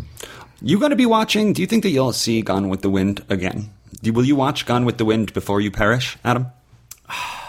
[0.61, 1.53] You going to be watching?
[1.53, 3.71] Do you think that you'll see Gone with the Wind again?
[4.03, 6.47] Do- Will you watch Gone with the Wind before you perish, Adam?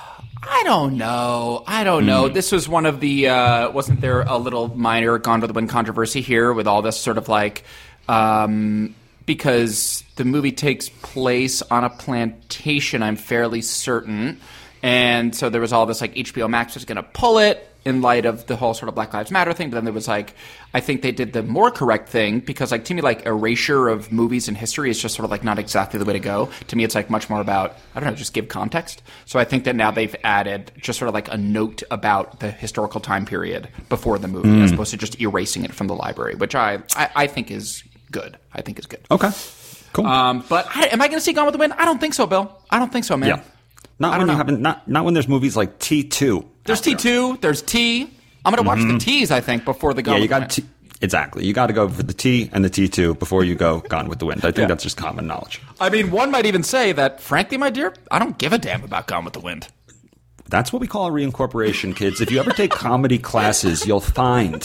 [0.43, 1.63] I don't know.
[1.67, 2.29] I don't know.
[2.29, 2.35] Hmm.
[2.35, 3.29] This was one of the.
[3.29, 6.99] Uh, wasn't there a little minor Gone with the Wind controversy here with all this
[6.99, 7.65] sort of like.
[8.09, 14.41] Um, because the movie takes place on a plantation, I'm fairly certain.
[14.83, 18.01] And so there was all this like HBO Max was going to pull it in
[18.01, 19.71] light of the whole sort of Black Lives Matter thing.
[19.71, 20.35] But then there was like,
[20.73, 24.13] I think they did the more correct thing because like to me, like erasure of
[24.13, 26.49] movies and history is just sort of like not exactly the way to go.
[26.69, 29.03] To me, it's like much more about, I don't know, just give context.
[29.25, 32.51] So I think that now they've added just sort of like a note about the
[32.51, 36.35] historical time period before the movie as opposed to just erasing it from the library,
[36.37, 38.39] which I, I, I think is good.
[38.55, 39.01] I think is good.
[39.11, 39.31] Okay,
[39.93, 40.07] cool.
[40.07, 41.73] Um, but I, am I going to see Gone with the Wind?
[41.73, 42.57] I don't think so, Bill.
[42.71, 43.29] I don't think so, man.
[43.29, 43.43] yeah,
[44.03, 44.37] not I when don't you know.
[44.37, 44.61] haven't.
[44.61, 46.47] Not not when there's movies like T two.
[46.65, 47.39] There's T two.
[47.41, 48.03] There's T.
[48.45, 49.31] I'm going to watch the T's.
[49.31, 50.15] I think before the Gone.
[50.15, 50.19] Mm-hmm.
[50.19, 50.65] Yeah, you got T-
[51.01, 51.45] exactly.
[51.47, 54.09] You got to go for the T and the T two before you go Gone
[54.09, 54.41] with the Wind.
[54.41, 54.67] I think Yeah.
[54.67, 55.61] that's just common knowledge.
[55.81, 58.83] I mean, one might even say that, frankly, my dear, I don't give a damn
[58.85, 59.69] about Gone with the Wind.
[60.53, 62.21] That's what we call a reincorporation, kids.
[62.21, 64.61] If you ever take comedy classes, you'll find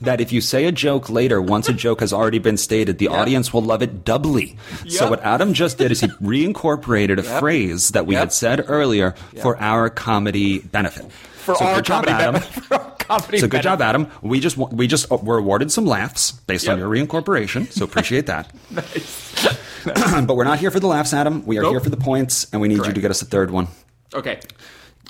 [0.00, 3.08] that if you say a joke later, once a joke has already been stated, the
[3.08, 4.56] audience will love it doubly.
[4.86, 7.40] So what Adam just did is he reincorporated a Yep.
[7.40, 8.20] phrase that we Yep.
[8.20, 11.10] had said earlier for our comedy benefit.
[11.10, 12.34] For so our good job, comedy Adam.
[12.34, 13.82] ben- for our comedy So good job.
[13.82, 14.06] Adam.
[14.22, 17.68] We just we just uh, were awarded some laughs based on your reincorporation.
[17.72, 18.48] So appreciate that.
[18.70, 19.58] Nice.
[20.24, 21.44] but we're not here for the laughs, Adam.
[21.44, 21.72] We are Nope.
[21.72, 23.66] here for the points, and we need you to get us a third one.
[24.14, 24.38] Okay.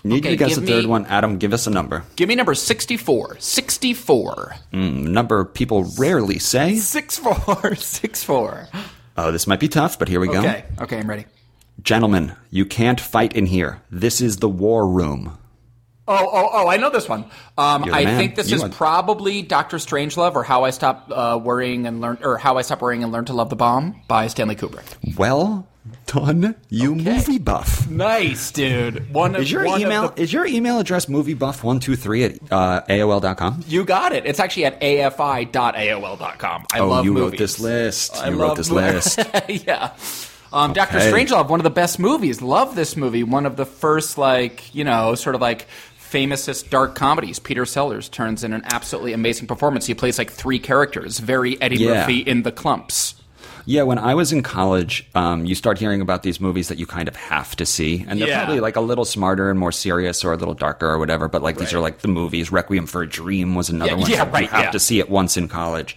[0.04, 1.38] Need Okay, you to us a third me- one, Adam.
[1.38, 2.04] Give us a number.
[2.16, 3.36] Give me number 64.
[3.38, 4.56] 64.
[4.72, 6.76] number people rarely say.
[6.76, 7.74] 64.
[7.76, 8.68] 64.
[9.16, 10.38] Oh, this might be tough, but here we go.
[10.40, 10.64] Okay.
[10.80, 11.26] Okay, I'm ready.
[11.82, 13.80] Gentlemen, you can't fight in here.
[13.90, 15.38] This is the war room.
[16.08, 16.68] Oh, oh, oh!
[16.68, 17.22] I know this one.
[17.56, 18.18] Um, I man.
[18.18, 22.00] think this You is are- probably Doctor Strangelove or How I Stopped uh, Worrying and
[22.00, 24.84] Learned, or How I Stop Worrying and Learn to Love the Bomb by Stanley Kubrick.
[25.16, 25.68] Well
[26.06, 27.02] done, you Okay.
[27.16, 27.88] movie buff.
[27.88, 29.12] Nice, dude.
[29.12, 33.64] One of Is your one email the- is your email address moviebuff123 at uh, AOL.com?
[33.68, 34.26] you got it.
[34.26, 36.66] It's actually at afi.aol.com.
[36.72, 37.30] I Oh, love you movies.
[37.32, 38.16] wrote this list.
[38.16, 39.18] I You wrote this list.
[39.48, 39.90] yeah.
[40.52, 41.10] Um, Doctor Okay.
[41.10, 42.42] Strangelove, one of the best movies.
[42.42, 43.22] Love this movie.
[43.22, 45.66] One of the first, like you know, sort of like
[45.98, 47.38] famousest dark comedies.
[47.38, 49.86] Peter Sellers turns in an absolutely amazing performance.
[49.86, 52.00] He plays like three characters, very Eddie Yeah.
[52.00, 53.14] Murphy in the Klumps.
[53.64, 56.86] Yeah, when I was in college, um, you start hearing about these movies that you
[56.86, 58.44] kind of have to see, and they're Yeah.
[58.44, 61.28] probably like a little smarter and more serious, or a little darker, or whatever.
[61.28, 62.50] But like these are like the movies.
[62.50, 64.10] Requiem for a Dream was another Yeah, one.
[64.10, 64.70] yeah, that right, You have yeah.
[64.72, 65.96] to see it once in college,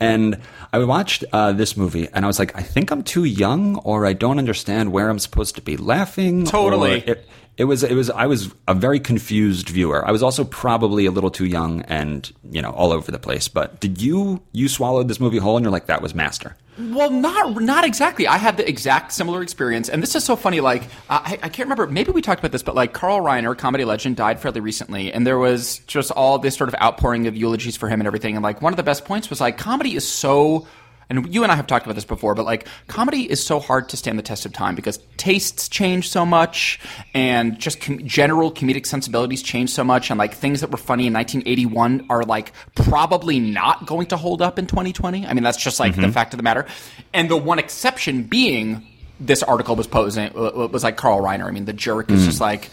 [0.00, 0.38] and
[0.72, 4.06] I watched uh, this movie, and I was like, I think I'm too young, or
[4.06, 6.44] I don't understand where I'm supposed to be laughing.
[6.44, 7.00] Totally.
[7.06, 7.84] It, it was.
[7.84, 8.10] It was.
[8.10, 10.06] I was a very confused viewer.
[10.06, 13.46] I was also probably a little too young, and you know, all over the place.
[13.46, 16.56] But did you you swallowed this movie whole, and you're like, that was master?
[16.76, 18.26] Well, not not exactly.
[18.26, 20.60] I had the exact similar experience, and this is so funny.
[20.60, 21.86] Like, I, I can't remember.
[21.86, 25.24] Maybe we talked about this, but like Carl Reiner, comedy legend, died fairly recently, and
[25.24, 28.34] there was just all this sort of outpouring of eulogies for him and everything.
[28.34, 30.66] And like, one of the best points was like, comedy is so.
[31.08, 33.88] And you and I have talked about this before, but like comedy is so hard
[33.90, 36.80] to stand the test of time because tastes change so much,
[37.14, 41.06] and just com- general comedic sensibilities change so much, and like things that were funny
[41.06, 45.26] in 1981 are like probably not going to hold up in 2020.
[45.26, 46.10] I mean, that's just like the mm-hmm.
[46.10, 46.66] fact of the matter.
[47.12, 48.86] And the one exception being
[49.20, 51.46] this article was posing was like Carl Reiner.
[51.46, 52.42] I mean, the jerk is just mm.
[52.42, 52.70] like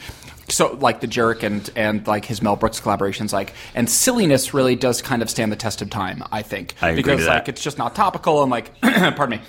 [0.49, 4.75] so like the jerk and and like his Mel Brooks collaborations like and silliness really
[4.75, 6.23] does kind of stand the test of time.
[6.31, 9.41] I think I agree because like it's just not topical and like pardon me.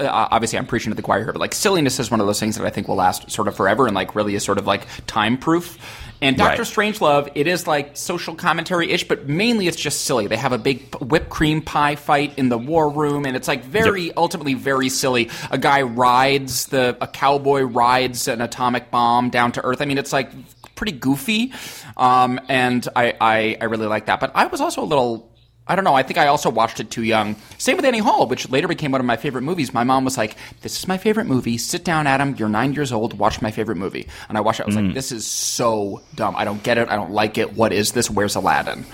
[0.00, 2.40] Uh, obviously, I'm preaching to the choir here, but like silliness is one of those
[2.40, 4.66] things that I think will last sort of forever and like really is sort of
[4.66, 5.78] like time proof.
[6.22, 6.94] And Doctor Right.
[6.94, 10.26] Strangelove, it is like social commentary ish, but mainly it's just silly.
[10.26, 13.64] They have a big whipped cream pie fight in the war room, and it's like
[13.64, 15.30] very, ultimately very silly.
[15.50, 19.80] A guy rides the, a cowboy rides an atomic bomb down to Earth.
[19.80, 20.30] I mean, it's like
[20.74, 21.54] pretty goofy,
[21.96, 24.20] um, and I, I, I really like that.
[24.20, 25.29] But I was also a little.
[25.70, 25.94] I don't know.
[25.94, 27.36] I think I also watched it too young.
[27.56, 29.72] Same with Annie Hall, which later became one of my favorite movies.
[29.72, 31.58] My mom was like, "This is my favorite movie.
[31.58, 32.34] Sit down, Adam.
[32.36, 33.16] You're nine years old.
[33.16, 34.64] Watch my favorite movie." And I watched it.
[34.64, 34.94] I was like, mm.
[34.94, 36.34] "This is so dumb.
[36.36, 36.88] I don't get it.
[36.88, 37.54] I don't like it.
[37.54, 38.10] What is this?
[38.10, 38.84] Where's Aladdin?"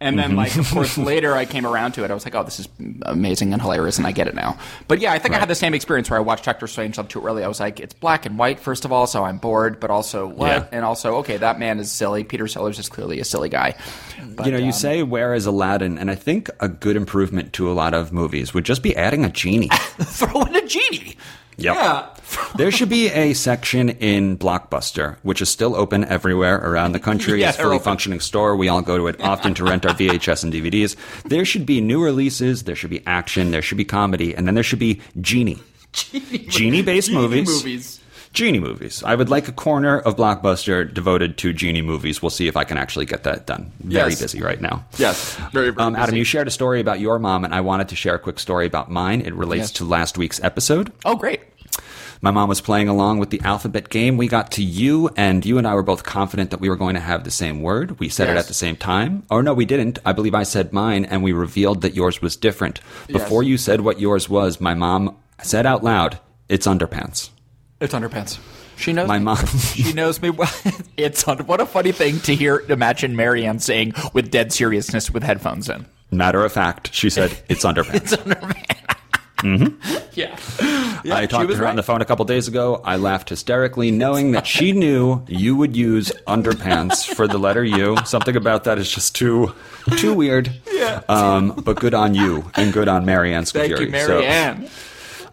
[0.00, 2.10] And then, like, of course, later I came around to it.
[2.10, 2.68] I was like, "Oh, this is
[3.02, 4.58] amazing and hilarious," and I get it now.
[4.88, 7.08] But yeah, I think I had the same experience where I watched Doctor Strange Strangelove
[7.08, 7.42] too early.
[7.42, 10.26] I was like, "It's black and white, first of all, so I'm bored, but also
[10.26, 10.66] what?" Yeah.
[10.72, 12.24] And also, okay, that man is silly.
[12.24, 13.74] Peter Sellers is clearly a silly guy.
[14.36, 17.52] But, you know, you um, say where is Aladdin, and I think a good improvement
[17.54, 19.68] to a lot of movies would just be adding a genie.
[20.00, 21.16] throw in a genie.
[21.58, 21.74] Yep.
[21.74, 22.06] Yeah.
[22.56, 27.40] there should be a section in Blockbuster, which is still open everywhere around the country.
[27.40, 27.84] Yeah, it's a fully open.
[27.84, 28.56] functioning store.
[28.56, 30.96] We all go to it often to rent our VHS and DVDs.
[31.24, 32.64] There should be new releases.
[32.64, 33.50] There should be action.
[33.52, 35.58] There should be comedy, and then there should be genie.
[35.92, 37.48] Genie-based Genie movies.
[37.48, 38.00] movies.
[38.36, 39.02] Genie movies.
[39.02, 42.20] I would like a corner of Blockbuster devoted to genie movies.
[42.20, 43.72] We'll see if I can actually get that done.
[43.82, 44.20] Very Yes.
[44.20, 44.84] busy right now.
[44.98, 45.36] Yes.
[45.54, 46.18] Very, very Um, Adam, busy.
[46.18, 48.66] you shared a story about your mom, and I wanted to share a quick story
[48.66, 49.22] about mine.
[49.22, 49.72] It relates Yes.
[49.78, 50.92] to last week's episode.
[51.06, 51.40] Oh, great.
[52.20, 54.18] My mom was playing along with the alphabet game.
[54.18, 56.94] We got to you, and you and I were both confident that we were going
[56.94, 57.98] to have the same word.
[57.98, 59.22] We said it at the same time.
[59.30, 59.98] Or no, we didn't.
[60.04, 62.80] I believe I said mine, and we revealed that yours was different.
[63.06, 66.18] Before you said what yours was, my mom said out loud,
[66.50, 67.30] "It's underpants."
[67.80, 68.38] It's underpants.
[68.76, 69.24] She knows My me.
[69.24, 70.52] mom- she knows me well.
[70.96, 72.62] It's un- what a funny thing to hear.
[72.68, 75.86] Imagine Marianne saying with dead seriousness with headphones in.
[76.10, 78.16] Matter of fact, she said, "It's underpants."
[79.42, 79.96] Mm-hmm.
[80.14, 80.34] Yeah.
[81.14, 82.80] I talked to her on the phone a couple days ago.
[82.82, 87.98] I laughed hysterically, knowing that she knew you would use underpants for the letter U.
[88.06, 89.54] Something about that is just too
[89.98, 90.50] too weird.
[90.72, 91.02] Yeah.
[91.10, 94.68] Um, but good on you and good on Marianne Thank you, Marianne.
[94.68, 94.70] So,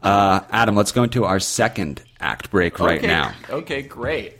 [0.03, 3.07] uh, Adam, let's go into our second act break right okay.
[3.07, 3.33] now.
[3.49, 4.33] Okay, great.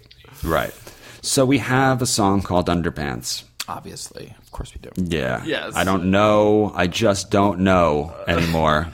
[0.44, 0.74] Right.
[1.22, 3.44] So we have a song called Underpants.
[3.68, 4.90] Obviously, of course we do.
[4.96, 5.44] Yeah.
[5.46, 5.76] Yes.
[5.76, 6.72] I don't know.
[6.76, 8.88] I just don't know anymore.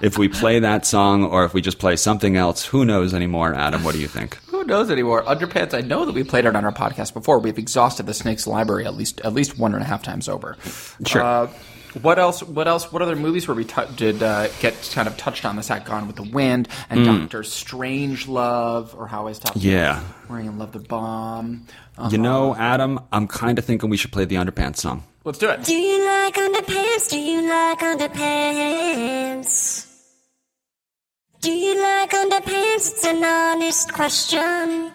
[0.00, 3.54] if we play that song or if we just play something else, who knows anymore,
[3.54, 3.84] Adam?
[3.84, 4.36] What do you think?
[4.46, 5.22] Who knows anymore?
[5.24, 5.74] Underpants.
[5.74, 7.38] I know that we played it on our podcast before.
[7.38, 10.56] We've exhausted the Snakes library at least at least one and a half times over.
[11.06, 11.22] Sure.
[11.22, 11.52] Uh,
[12.02, 12.42] what else?
[12.42, 12.92] What else?
[12.92, 15.70] What other movies where we tou did uh, get kind of touched on this?
[15.70, 20.02] At Gone with the Wind and Doctor Strangelove, or How I Stopped Yeah.
[20.28, 21.66] Wearing Love the Bomb.
[21.96, 25.02] Uh, You know, Adam, I'm kind of thinking we should play the Underpants song.
[25.24, 25.64] let's do it.
[25.64, 27.10] Do you like underpants?
[27.10, 29.86] Do you like underpants?
[31.40, 32.90] Do you like underpants?
[32.92, 34.92] It's an honest question.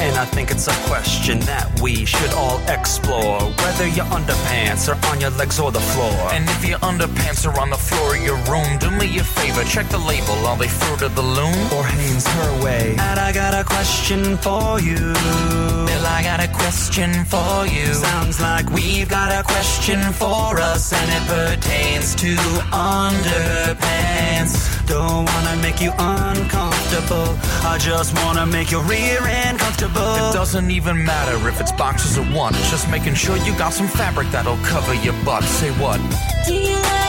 [0.00, 3.40] And I think it's a question that we should all explore.
[3.62, 6.32] Whether your underpants are on your legs or the floor.
[6.32, 9.62] And if your underpants are on the floor of your room, do me a favor,
[9.64, 10.34] check the label.
[10.46, 11.72] Are they Fruit of the Loom?
[11.74, 12.96] Or Hanes her way.
[12.98, 14.96] And I got a question for you.
[14.96, 17.92] Bill, I got a question for you.
[17.92, 22.34] Sounds like We've got a question for us, and it pertains to
[22.72, 24.54] underpants.
[24.86, 27.36] don't wanna make you uncomfortable.
[27.64, 29.89] I just wanna make your rear end comfortable.
[29.92, 32.54] It doesn't even matter if it's boxes or one.
[32.70, 35.44] Just making sure you got some fabric that'll cover your butt.
[35.44, 35.98] Say what?
[36.46, 37.00] Do you like?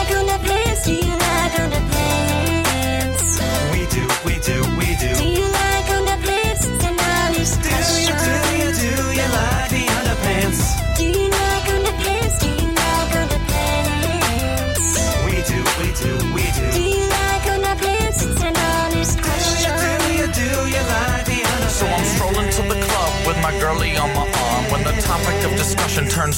[0.84, 1.91] Do you like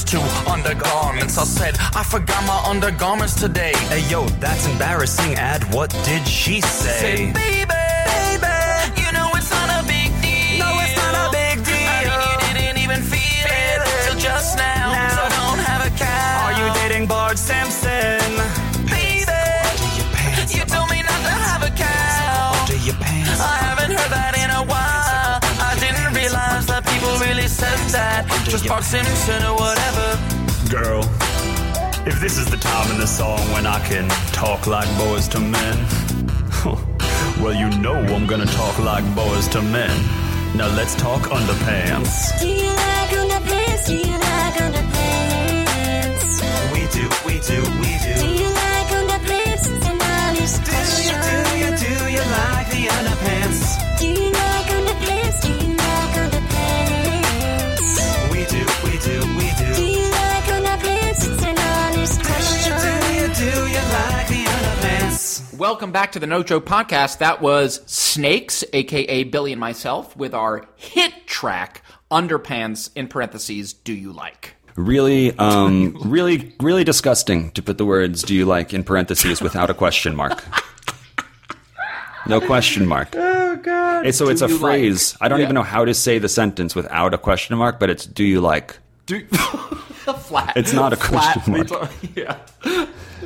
[0.07, 1.39] to undergarments.
[1.39, 3.73] I said, I forgot my undergarments today.
[3.89, 5.35] Hey yo, that's embarrassing.
[5.35, 7.01] Ad, what did she say?
[7.01, 10.59] Say, baby, baby, you know it's not a big deal.
[10.65, 14.93] No, it's not a big I mean, you didn't even feel it till just now.
[14.93, 15.17] Now.
[15.17, 16.45] So don't have a cow.
[16.45, 18.24] Are you dating Bart Simpson?
[27.27, 28.27] Really said that.
[28.49, 30.07] Just Bart Simpson or whatever.
[30.71, 31.03] Girl,
[32.07, 35.41] if this is the time in the song when I can talk like boys to
[35.41, 35.77] men,
[37.41, 39.95] well, you know I'm gonna talk like boys to men.
[40.57, 42.39] Now let's talk underpants.
[42.41, 43.87] Do you like underpants?
[43.87, 46.35] Do you like underpants?
[46.73, 47.94] We do, we do, we Do
[65.75, 67.19] Welcome back to the No Joke Podcast.
[67.19, 71.83] That was Snakes, aka Billy and myself, with our hit track,
[72.13, 74.55] Underpants, in parentheses, Do You Like?
[74.77, 79.69] Really, um, really, really disgusting to put the words "Do you like" in parentheses without
[79.69, 80.45] a question mark.
[82.29, 83.09] No question mark.
[83.17, 84.15] Oh, God.
[84.15, 85.17] So it's a phrase.
[85.21, 85.45] I don't Yeah.
[85.47, 88.41] even know how to say the sentence without a question mark, but it's "Do you
[88.41, 89.27] like." Do-
[90.19, 90.53] flat.
[90.57, 91.41] It's not a flat.
[91.43, 91.91] question mark.
[92.15, 92.37] Yeah.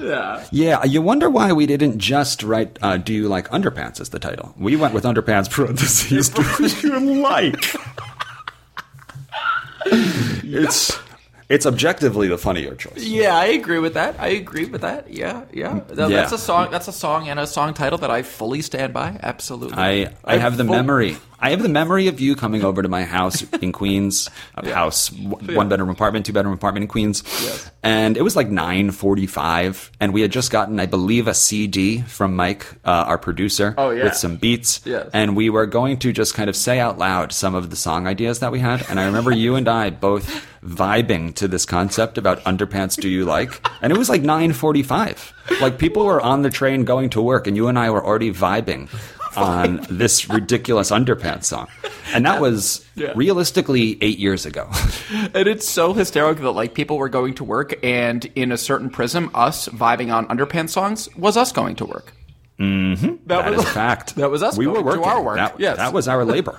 [0.01, 0.45] Yeah.
[0.51, 4.19] Yeah, you wonder why we didn't just write uh, "Do you like underpants" as the
[4.19, 4.55] title.
[4.59, 6.29] We went with underpants parentheses.
[6.81, 7.65] Do you like?
[9.91, 10.99] it's
[11.49, 13.03] it's objectively the funnier choice.
[13.03, 14.17] Yeah, I agree with that.
[14.21, 15.11] I agree with that.
[15.13, 15.81] Yeah, yeah.
[15.89, 16.09] Yeah.
[16.09, 16.71] That's a song.
[16.71, 19.19] That's a song and a song title that I fully stand by.
[19.23, 19.77] Absolutely.
[19.79, 21.17] I I have the full- memory.
[21.41, 25.09] I have the memory of you coming over to my house in Queens, a house,
[25.11, 27.71] w- one bedroom apartment, two bedroom apartment in Queens, Yes.
[27.83, 31.35] and it was like nine forty five, and we had just gotten, I believe, a
[31.35, 34.05] CD from Mike, uh, our producer, Oh, yeah.
[34.05, 35.09] with some beats, Yes.
[35.13, 38.07] and we were going to just kind of say out loud some of the song
[38.09, 42.19] ideas that we had, and I remember you and I both vibing to this concept
[42.19, 43.01] about underpants.
[43.01, 43.65] Do you like?
[43.81, 45.33] And it was like nine forty five.
[45.61, 48.33] Like people were on the train going to work, and you and I were already
[48.33, 48.89] vibing
[49.37, 51.69] on this ridiculous underpants song.
[52.15, 53.13] And that was Yeah.
[53.15, 54.69] realistically eight years ago.
[55.35, 58.91] And it's so hysterical that like people were going to work, and in a certain
[58.91, 62.13] prism, us vibing on underpants songs was us going to work.
[62.59, 63.07] Mm-hmm.
[63.27, 64.15] That, that was a fact.
[64.17, 64.57] That was us.
[64.59, 65.05] We were going to working.
[65.13, 65.37] our work.
[65.37, 65.77] That, yes.
[65.77, 66.59] that was our labor.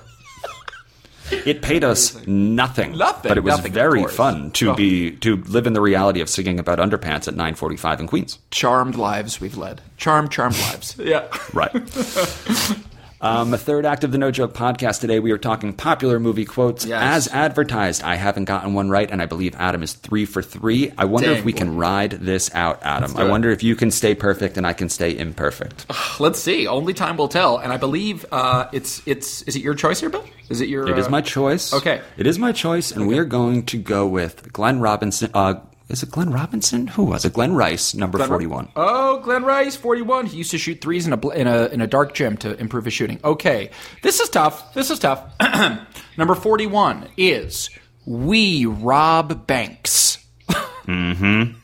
[1.32, 2.96] It paid us nothing.
[2.96, 4.74] Nothing, But it was nothing, very fun to Oh.
[4.74, 8.38] be to live in the reality of singing about underpants at 9:45 in Queens.
[8.50, 9.80] charmed lives we've led.
[9.96, 10.96] Charmed, charmed lives.
[10.98, 11.24] Yeah.
[11.52, 11.72] Right.
[13.22, 16.46] Um, the third act of the No Joke podcast today, we are talking popular movie
[16.46, 17.26] quotes Yes.
[17.26, 18.02] as advertised.
[18.02, 20.90] I haven't gotten one right, and I believe Adam is three for three.
[20.96, 21.58] I wonder Dang, if we boy.
[21.58, 23.14] can ride this out, Adam.
[23.18, 25.84] I wonder if you can stay perfect and I can stay imperfect.
[26.18, 26.66] Let's see.
[26.66, 27.58] Only time will tell.
[27.58, 29.42] And I believe uh, it's it's.
[29.42, 30.24] Is it your choice here, Bill?
[30.48, 30.88] Is it your?
[30.88, 31.74] It is uh, my choice.
[31.74, 32.00] okay.
[32.16, 35.30] It is my choice, and we are going to go with Glenn Robinson.
[35.34, 36.86] Uh, is it Glenn Robinson?
[36.88, 37.32] Who was it?
[37.32, 38.68] Glen Rice, number Glenn- 41.
[38.76, 40.26] Oh, Glen Rice, forty-one.
[40.26, 42.84] He used to shoot threes in a in a in a dark gym to improve
[42.84, 43.20] his shooting.
[43.24, 43.70] Okay,
[44.02, 44.72] this is tough.
[44.74, 45.24] This is tough.
[46.16, 47.70] Number forty-one is
[48.06, 50.18] we rob banks.
[50.48, 51.56] mm-hmm.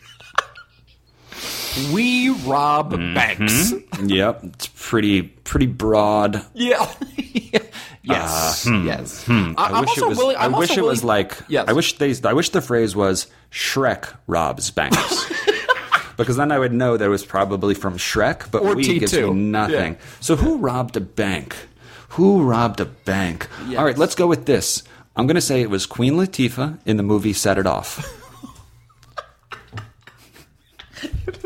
[1.95, 3.73] We rob banks.
[4.03, 6.45] Yep, it's pretty pretty broad.
[6.55, 6.91] Yeah.
[7.17, 7.65] yes.
[8.07, 8.66] Yes.
[8.66, 9.53] I, Uh, hmm.
[9.59, 10.19] I I'm wish it was.
[10.19, 10.37] willing.
[10.37, 11.37] I wish it was like.
[11.49, 11.66] Yes.
[11.69, 12.14] I wish they.
[12.25, 15.31] I wish the phrase was Shrek robs banks.
[16.16, 19.12] because then I would know that it was probably from Shrek, but Or we gives
[19.12, 19.35] me T2.
[19.37, 19.92] nothing.
[19.95, 20.01] Yeah.
[20.21, 21.55] So who robbed a bank?
[22.11, 23.49] Who robbed a bank?
[23.69, 23.79] Yes.
[23.79, 24.83] All right, let's go with this.
[25.16, 28.05] I'm going to say it was Queen Latifah in the movie Set It Off.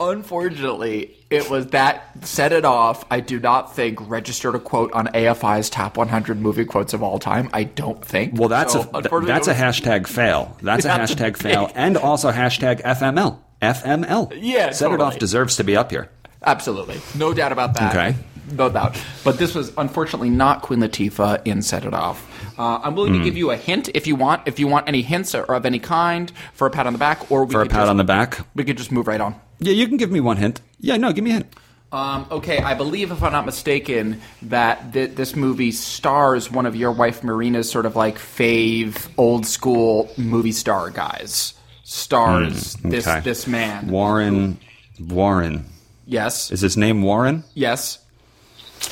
[0.00, 3.04] Unfortunately, it was that set it off.
[3.10, 7.18] I do not think registered a quote on AFI's top 100 movie quotes of all
[7.18, 7.48] time.
[7.52, 8.38] I don't think.
[8.38, 10.56] Well, that's So, a that's a hashtag fail.
[10.62, 13.38] That's a hashtag fail, and also hashtag FML.
[13.60, 14.36] FML.
[14.40, 16.10] Yeah, Set it off deserves to be up here.
[16.44, 17.94] Absolutely, no doubt about that.
[17.94, 18.16] Okay.
[18.52, 19.00] no doubt.
[19.22, 22.28] But this was unfortunately not Queen Latifah in Set It Off.
[22.58, 23.18] Uh, I'm willing Hmm.
[23.20, 24.42] to give you a hint if you want.
[24.46, 27.30] If you want any hints or of any kind for a pat on the back,
[27.30, 28.40] or we For a pat just, on the back.
[28.54, 29.34] we could just move right on.
[29.58, 30.60] Yeah, you can give me one hint.
[30.80, 31.54] Yeah, no, give me a hint.
[31.92, 36.74] Um, okay, I believe, if I'm not mistaken, that th- this movie stars one of
[36.74, 41.52] your wife Marina's sort of like fave old school movie star guys.
[41.84, 43.20] Stars this Hmm, Okay.
[43.20, 43.88] this man.
[43.88, 44.58] Warren.
[44.98, 45.66] Warren.
[46.06, 47.44] yes, Is his name Warren?
[47.54, 47.98] yes.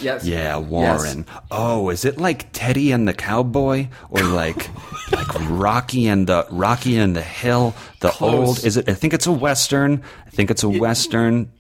[0.01, 0.25] Yes.
[0.25, 1.27] Yeah, Warren.
[1.51, 4.69] Oh, is it like Teddy and the Cowboy, or like
[5.13, 7.75] like Rocky and the Rocky and the Hill?
[8.01, 8.49] The Close.
[8.49, 8.89] old is it?
[8.89, 10.03] I think it's a western.
[10.27, 11.51] I think it's a western,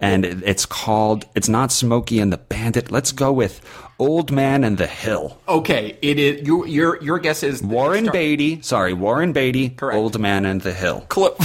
[0.00, 1.24] and it, it's called.
[1.34, 2.90] It's not Smokey and the Bandit.
[2.90, 3.60] Let's go with
[3.98, 5.40] Old Man and the Hill.
[5.48, 6.46] Okay, it is.
[6.46, 8.60] Your your your guess is Warren Star- Beatty.
[8.62, 9.70] Sorry, Warren Beatty.
[9.70, 9.96] Correct.
[9.96, 11.06] Old Man and the Hill.
[11.08, 11.36] Clo-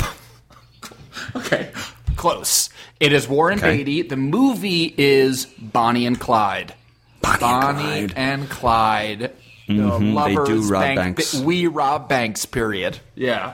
[1.36, 1.72] okay,
[2.16, 2.70] close.
[3.00, 3.78] It is Warren Okay.
[3.78, 4.02] Beatty.
[4.04, 6.74] The movie is Bonnie and Clyde.
[7.22, 8.14] Bonnie, Bonnie and Clyde.
[8.16, 9.32] and Clyde.
[9.66, 11.34] The Mhm, they do rob bank, banks.
[11.36, 12.46] We rob banks.
[12.46, 13.00] Period.
[13.16, 13.54] Yeah.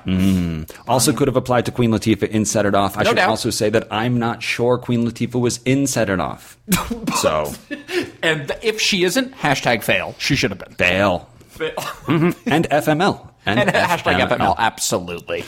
[0.88, 2.98] Also, could have applied to Queen Latifah in Set It Off.
[2.98, 3.30] I No should doubt.
[3.30, 6.58] also say that I'm not sure Queen Latifah was in Set It Off.
[7.22, 7.54] so,
[8.24, 10.16] And if she isn't, hashtag fail.
[10.18, 10.74] She should have been.
[10.74, 11.30] fail.
[11.50, 11.74] Fail.
[12.08, 13.28] And FML.
[13.46, 14.30] and hashtag FML.
[14.30, 14.56] FML.
[14.58, 15.44] Absolutely.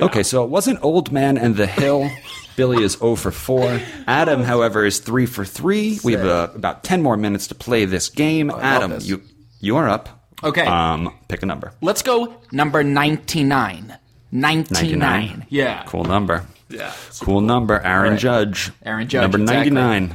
[0.00, 2.08] Okay, so it wasn't Old Man and the Hill.
[2.56, 3.80] Billy is 0 for 4.
[4.06, 6.00] Adam, however, is 3 for 3.
[6.04, 8.50] We have uh, about 10 more minutes to play this game.
[8.50, 9.06] Adam, this.
[9.06, 9.22] you
[9.60, 10.08] you are up.
[10.44, 10.66] Okay.
[10.66, 11.72] Um, pick a number.
[11.80, 13.96] Let's go number 99.
[14.32, 14.98] 99.
[14.98, 15.46] 99.
[15.48, 15.84] Yeah.
[15.86, 16.44] Cool number.
[16.68, 16.92] Yeah.
[17.20, 17.80] Cool number.
[17.80, 18.20] Aaron Right.
[18.20, 18.70] Judge.
[18.84, 19.70] Aaron Judge, Number exactly.
[19.70, 20.14] 99.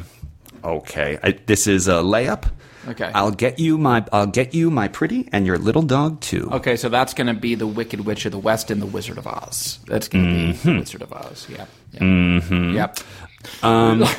[0.63, 1.17] Okay.
[1.23, 2.49] I, this is a layup.
[2.87, 3.11] Okay.
[3.13, 6.49] I'll get you my I'll get you my pretty and your little dog too.
[6.51, 9.19] Okay, so that's going to be the Wicked Witch of the West and the Wizard
[9.19, 9.77] of Oz.
[9.85, 10.67] That's going to be Mm-hmm.
[10.73, 11.47] the Wizard of Oz.
[11.93, 12.43] Yep.
[12.51, 12.99] Yep.
[13.63, 14.09] Yep.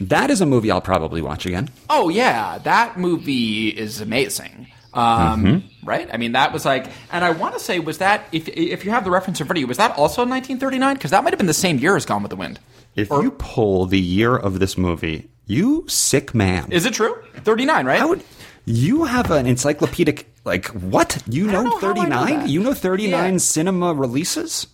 [0.00, 1.70] That is a movie I'll probably watch again.
[1.88, 4.66] Oh yeah, that movie is amazing.
[4.92, 5.88] Um, Mm-hmm.
[5.88, 6.08] Right?
[6.12, 8.90] I mean, that was like, and I want to say, was that if if you
[8.90, 10.94] have the reference in front of you, was that also 1939?
[10.96, 12.58] Because that might have been the same year as Gone with the Wind.
[12.96, 16.72] If you pull the year of this movie, you sick man.
[16.72, 17.14] Is it true?
[17.44, 18.04] 39, right?
[18.08, 18.24] Would
[18.66, 21.22] you have an encyclopedic like what?
[21.28, 22.48] You know know how I know 39?
[22.48, 23.38] You know 39 Yeah.
[23.38, 24.66] cinema releases?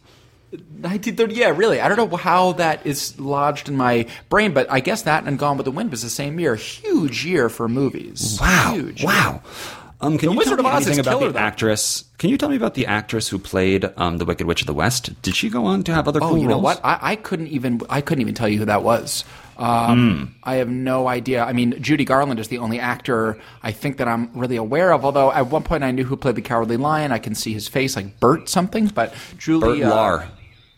[0.53, 1.35] 1930.
[1.35, 1.81] Yeah, really.
[1.81, 5.39] I don't know how that is lodged in my brain, but I guess that and
[5.39, 6.55] Gone with the Wind was the same year.
[6.57, 8.39] Huge year for movies.
[8.41, 8.73] Wow.
[8.75, 9.05] Huge.
[9.05, 9.43] Wow.
[10.03, 11.39] Um, can The you Wizard tell me anything about killer, the though.
[11.41, 12.05] actress?
[12.17, 14.73] Can you tell me about the actress who played um, the Wicked Witch of the
[14.73, 15.21] West?
[15.21, 16.63] Did she go on to have other Oh, cool you know roles?
[16.65, 16.81] what?
[16.83, 19.25] I, I couldn't even I couldn't even tell you who that was.
[19.59, 21.45] Um, I have no idea.
[21.45, 25.05] I mean, Judy Garland is the only actor I think that I'm really aware of.
[25.05, 27.13] Although at one point I knew who played the Cowardly Lion.
[27.13, 28.87] I can see his face, like Bert something.
[28.87, 30.27] But Julie, Bert uh, Lahr.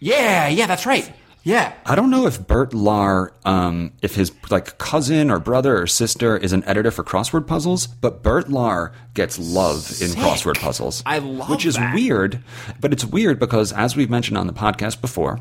[0.03, 1.13] Yeah, yeah, that's right.
[1.45, 5.87] Yeah, I don't know if Bert Lahr, um, if his like cousin or brother or
[5.87, 11.03] sister is an editor for crossword puzzles, but Bert Lahr gets love in crossword puzzles.
[11.05, 11.95] I love which is that.
[11.95, 12.43] weird,
[12.81, 15.39] but it's weird because as we've mentioned on the podcast before,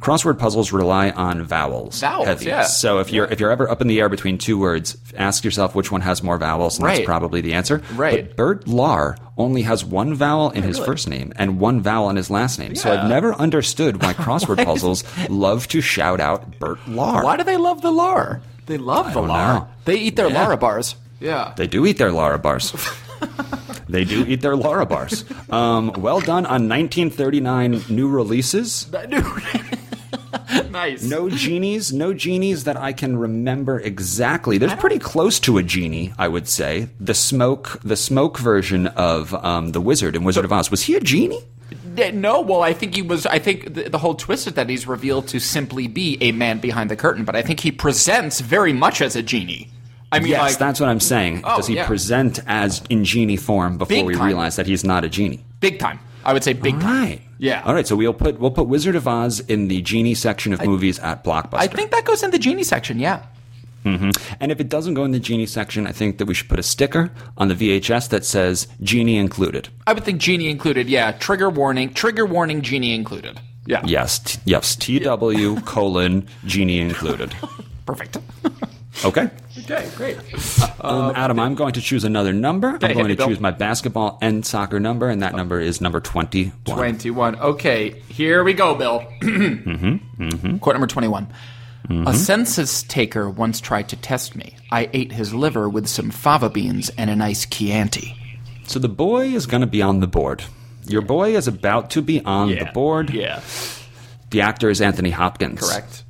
[0.00, 2.00] crossword puzzles rely on vowels.
[2.00, 2.46] Vowels, heavy.
[2.46, 2.64] yeah.
[2.64, 5.74] So if you're if you're ever up in the air between two words, ask yourself
[5.74, 6.96] which one has more vowels, and Right.
[6.96, 7.82] that's probably the answer.
[7.94, 8.26] Right.
[8.28, 10.86] But Bert Lahr only has one vowel in oh, his really?
[10.92, 12.74] first name and one vowel in his last name.
[12.76, 17.24] So I've never understood why crossword puzzles love to shout out Bert Lahr.
[17.24, 18.42] Why do they love the lar?
[18.66, 19.54] They love the don't lar.
[19.60, 19.68] know.
[19.86, 20.42] They eat their Yeah.
[20.42, 20.94] Lara bars.
[21.20, 21.52] Yeah.
[21.56, 22.72] They do eat their Lara bars.
[23.88, 25.24] they do eat their Lara bars.
[25.50, 28.90] Um, well done on 1939 new releases.
[30.70, 31.02] nice.
[31.02, 34.58] No genies, no genies that I can remember exactly.
[34.58, 36.88] There's pretty close to a genie, I would say.
[37.00, 40.70] The smoke, the smoke version of um, the Wizard in Wizard of Oz.
[40.70, 41.40] Was he a genie?
[42.12, 43.24] No, well, I think he was.
[43.26, 46.58] I think the, the whole twist is that he's revealed to simply be a man
[46.58, 49.70] behind the curtain, but I think he presents very much as a genie.
[50.14, 51.42] I mean, yes, like, that's what I'm saying.
[51.44, 51.86] Oh, Does he yeah.
[51.86, 54.26] present as in genie form before Big we time.
[54.26, 55.44] realize that he's not a genie?
[55.60, 55.98] big time.
[56.24, 57.02] I would say big All time.
[57.02, 57.20] right.
[57.38, 57.62] Yeah.
[57.64, 57.86] All right.
[57.86, 61.22] So we'll put we'll put Wizard of Oz in the genie section of movies at
[61.24, 61.58] Blockbuster.
[61.58, 62.98] I think that goes in the genie section.
[62.98, 63.24] Yeah.
[63.84, 64.10] Mm-hmm.
[64.40, 66.58] And if it doesn't go in the genie section, I think that we should put
[66.58, 70.88] a sticker on the VHS that says "genie included." I would think genie included.
[70.88, 71.12] Yeah.
[71.12, 71.92] Trigger warning.
[71.92, 72.62] Trigger warning.
[72.62, 73.38] Genie included.
[73.66, 73.82] Yeah.
[73.86, 74.76] Yes, t- yes.
[74.76, 77.34] TW colon genie included.
[77.84, 78.16] Perfect.
[79.04, 79.30] Okay.
[79.60, 79.88] okay.
[79.96, 80.18] Great.
[80.80, 82.68] Um, Adam, I'm going to choose another number.
[82.68, 83.28] I'm going to Bill.
[83.28, 86.76] choose my basketball and soccer number, and that number is number twenty-one.
[86.76, 87.36] Twenty-one.
[87.36, 88.02] Okay.
[88.08, 89.06] Here we go, Bill.
[89.22, 91.28] Mm-hmm, Quote number twenty-one.
[92.06, 94.56] A census taker once tried to test me.
[94.70, 98.14] I ate his liver with some fava beans and a nice Chianti.
[98.64, 100.44] So the boy is going to be on the board.
[100.86, 103.08] Your boy is about to be on the board.
[103.10, 103.40] Yeah.
[104.30, 105.60] The actor is Anthony Hopkins.
[105.60, 106.03] Correct.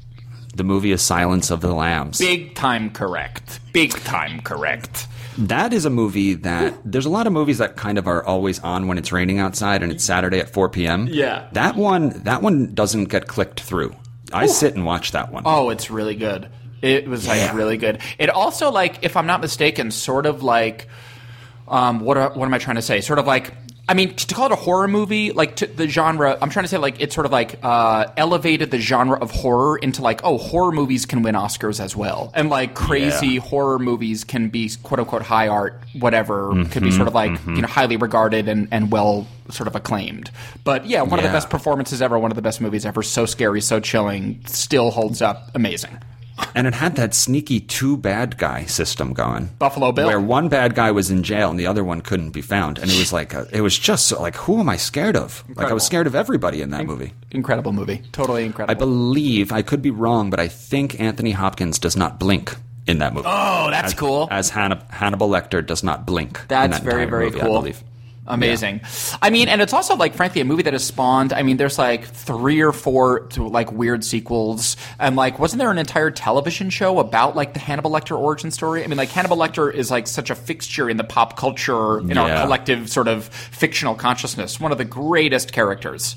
[0.57, 2.19] The movie is Silence of the Lambs.
[2.19, 3.61] Big time correct.
[3.73, 5.07] Big time correct.
[5.37, 8.61] That is a movie that there's a lot of movies that kind of are always
[8.61, 11.09] on when it's raining outside and it's Saturday at 4 p.m.
[11.11, 11.49] Yeah.
[11.53, 13.95] That one that one doesn't get clicked through.
[14.33, 15.43] I sit and watch that one.
[15.47, 16.49] Oh, it's really good.
[16.83, 17.57] It was like Yeah.
[17.57, 17.99] really good.
[18.19, 20.89] It also like, if I'm not mistaken, sort of like,
[21.67, 23.01] um, what are, what am I trying to say?
[23.01, 23.53] Sort of like
[23.87, 26.69] I mean, to call it a horror movie, like to the genre, I'm trying to
[26.69, 30.39] say like it's sort of like uh, elevated the genre of horror into like, oh,
[30.39, 33.41] horror movies can win Oscars as well, and like crazy Yeah.
[33.41, 37.33] horror movies can be quote unquote high art, whatever, could be Mhm, sort of like
[37.33, 37.57] mhm.
[37.57, 40.31] you know highly regarded and and well sort of acclaimed.
[40.65, 43.03] But yeah, one of the best performances ever, one of the best movies ever.
[43.03, 45.99] So scary, so chilling, still holds up, amazing.
[46.55, 49.51] And it had that sneaky two bad guy system going.
[49.59, 50.07] Buffalo Bill.
[50.07, 52.79] Where one bad guy was in jail and the other one couldn't be found.
[52.79, 55.45] And it was like, a, it was just so, like, who am I scared of?
[55.55, 57.13] Like, I was scared of everybody in that movie.
[57.31, 58.71] Incredible movie, totally incredible.
[58.71, 62.55] I believe, I could be wrong, but I think Anthony Hopkins does not blink
[62.87, 63.27] in that movie.
[63.29, 64.29] Oh, that's As- cool.
[64.31, 66.39] As Hannib- Hannibal Lecter does not blink.
[66.41, 67.55] in That's that very, very movie, I cool.
[68.27, 68.81] Amazing.
[69.21, 71.33] I mean, and it's also like, frankly, a movie that has spawned.
[71.33, 75.71] I mean, there's like three or four to, like weird sequels, and like, wasn't there
[75.71, 78.83] an entire television show about like the Hannibal Lecter origin story?
[78.83, 82.17] I mean, like Hannibal Lecter is like such a fixture in the pop culture, in
[82.17, 84.59] our collective sort of fictional consciousness.
[84.59, 86.17] One of the greatest characters.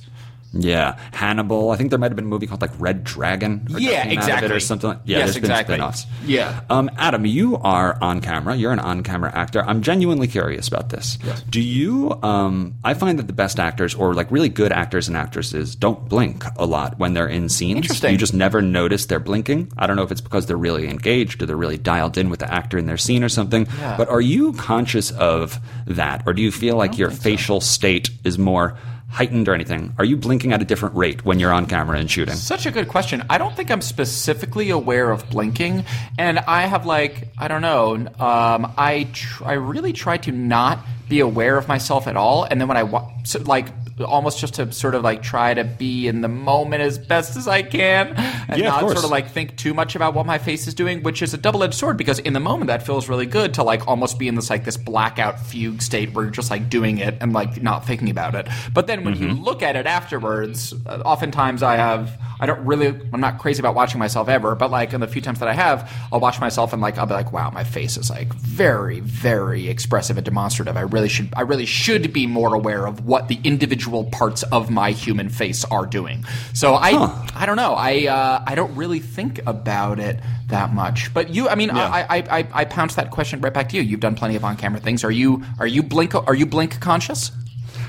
[0.54, 1.72] Yeah, Hannibal.
[1.72, 3.68] I think there might have been a movie called like Red Dragon.
[3.74, 4.56] or Yeah, that came out of it exactly.
[4.56, 4.90] or something.
[4.90, 5.78] Like, yeah, Yes, there's exactly.
[5.78, 6.06] been spin-offs.
[6.26, 6.62] Yeah.
[6.70, 8.56] Um, Adam, you are on camera.
[8.56, 9.62] You're an on-camera actor.
[9.64, 11.18] I'm genuinely curious about this.
[11.50, 12.18] Do you?
[12.24, 16.08] Um, I find that the best actors, or like really good actors and actresses, don't
[16.08, 17.78] blink a lot when they're in scenes.
[17.78, 18.12] Interesting.
[18.14, 19.72] You just never notice they're blinking.
[19.78, 22.40] I don't know if it's because they're really engaged or they're really dialed in with
[22.40, 23.68] the actor in their scene or something.
[23.80, 23.98] Yeah.
[23.98, 28.38] But are you conscious of that, or do you feel like your facial state is
[28.40, 28.78] more
[29.18, 29.94] heightened or anything?
[29.98, 32.36] Are you blinking at a different rate when you're on camera and shooting?
[32.36, 33.24] Such a good question.
[33.30, 35.84] I don't think I'm specifically aware of blinking,
[36.20, 37.96] and I have like I don't know.
[37.96, 42.62] Um, I tr- I really try to not be aware of myself at all, and
[42.62, 43.68] then when I wa- so, like
[44.06, 47.48] almost just to sort of like try to be in the moment as best as
[47.48, 48.94] I can, and Yeah, not course.
[48.94, 51.38] sort of like think too much about what my face is doing, which is a
[51.38, 54.28] double edged sword because in the moment that feels really good to like almost be
[54.28, 57.62] in this like this blackout fugue state where you're just like doing it and like
[57.62, 58.48] not thinking about it.
[58.74, 59.44] But then when you Mm-hmm.
[59.44, 63.74] look at it afterwards, uh, oftentimes I have I don't really I'm not crazy about
[63.76, 66.72] watching myself ever, but like in the few times that I have, I'll watch myself
[66.74, 70.78] and like I'll be like, wow, my face is like very very expressive and demonstrative.
[70.78, 74.70] I really should I really should be more aware of what the individual parts of
[74.70, 76.26] my human face are doing.
[76.54, 76.92] So I
[77.36, 77.74] I don't know.
[77.74, 81.14] I uh, I don't really think about it that much.
[81.14, 83.82] But you, I mean, I, I I I pounce that question right back to you.
[83.82, 85.04] You've done plenty of on camera things.
[85.04, 87.32] Are you are you blink are you blink conscious?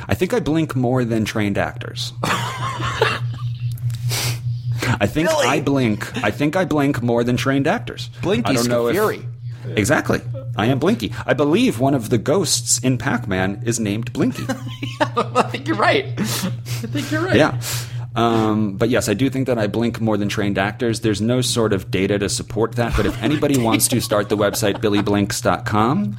[0.08, 2.12] I think I blink more than trained actors.
[5.00, 6.16] I think I blink.
[6.24, 8.08] I think I blink more than trained actors.
[8.22, 8.94] Blinky I don't know if-
[9.76, 10.20] Exactly.
[10.56, 11.12] I am Blinky.
[11.26, 14.42] I believe one of the ghosts in Pac-Man is named Blinky.
[15.00, 16.06] yeah, I think you're right.
[16.18, 17.36] I think you're right.
[17.36, 17.60] yeah.
[18.16, 21.00] Um, but yes, I do think that I blink more than trained actors.
[21.00, 22.96] There's no sort of data to support that.
[22.96, 26.16] But if anybody wants to start the website billyblinks.com,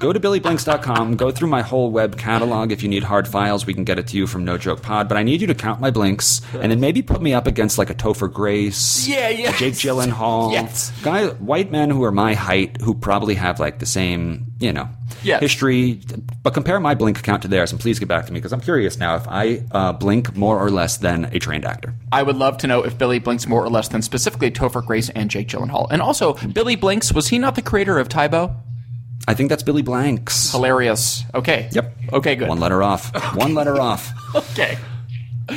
[0.00, 2.72] go to billyblinks.com, go through my whole web catalog.
[2.72, 5.08] If you need hard files, we can get it to you from No Joke Pod.
[5.08, 7.78] But I need you to count my blinks and then maybe put me up against
[7.78, 9.52] like a Topher Grace, Yeah, yeah.
[9.56, 10.92] Jake Gyllenhaal, Yes.
[11.02, 14.88] guy, white men who are my height who probably have like the same, you know,
[15.22, 15.40] Yes.
[15.40, 16.00] history.
[16.42, 18.60] But compare my blink account to theirs, and please get back to me because I'm
[18.60, 21.94] curious now if I uh, blink more or less than a trained actor.
[22.12, 25.10] I would love to know if Billy blinks more or less than specifically Topher Grace
[25.10, 25.86] and Jake Gyllenhaal.
[25.90, 28.56] And also, Billy Blinks was he not the creator of Tae Bo?
[29.28, 30.50] I think that's Billy Blanks.
[30.50, 31.24] Hilarious.
[31.34, 31.68] Okay.
[31.72, 31.96] Yep.
[32.14, 32.36] Okay.
[32.36, 32.48] Good.
[32.48, 33.14] One letter off.
[33.36, 34.12] One letter off.
[34.32, 34.78] Okay.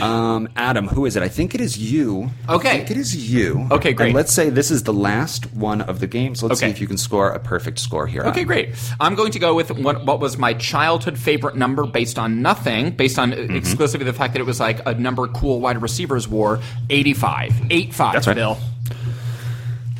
[0.01, 1.23] Um, Adam, who is it?
[1.23, 2.29] I think it is you.
[2.49, 2.69] Okay.
[2.69, 3.67] I think it is you.
[3.71, 4.07] Okay, great.
[4.07, 6.81] And let's say this is the last one of the game, so let's see if
[6.81, 8.23] you can score a perfect score here.
[8.23, 8.69] Okay, great.
[8.99, 12.91] I'm going to go with what, what was my childhood favorite number based on nothing,
[12.91, 13.55] based on Mm-hmm.
[13.55, 17.67] exclusively the fact that it was like a number cool wide receivers wore 85.
[17.71, 18.35] 8 5, That's right.
[18.35, 18.57] Bill.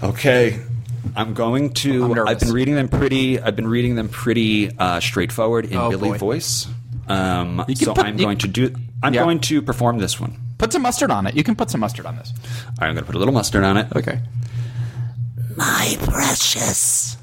[0.01, 0.59] Okay.
[1.15, 2.13] I'm going to.
[2.25, 3.39] I've been reading them pretty.
[3.39, 6.17] I've been reading them pretty uh, straightforward in Oh, Billy boy.
[6.17, 6.67] voice.
[7.07, 8.73] Um, so put- I'm going to do.
[9.03, 9.23] I'm Yeah.
[9.23, 10.37] going to perform this one.
[10.57, 11.35] Put some mustard on it.
[11.35, 12.31] You can put some mustard on this.
[12.33, 13.87] All right, I'm going to put a little mustard on it.
[13.95, 14.19] Okay.
[15.57, 17.17] My precious.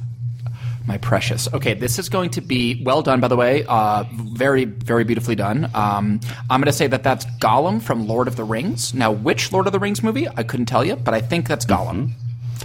[0.86, 1.48] My precious.
[1.52, 3.64] Okay, this is going to be well done, by the way.
[3.68, 5.64] Uh, very, very beautifully done.
[5.74, 8.92] Um, I'm going to say that that's Gollum from Lord of the Rings.
[8.94, 10.26] Now, which Lord of the Rings movie?
[10.28, 12.12] I couldn't tell you, but I think that's Gollum.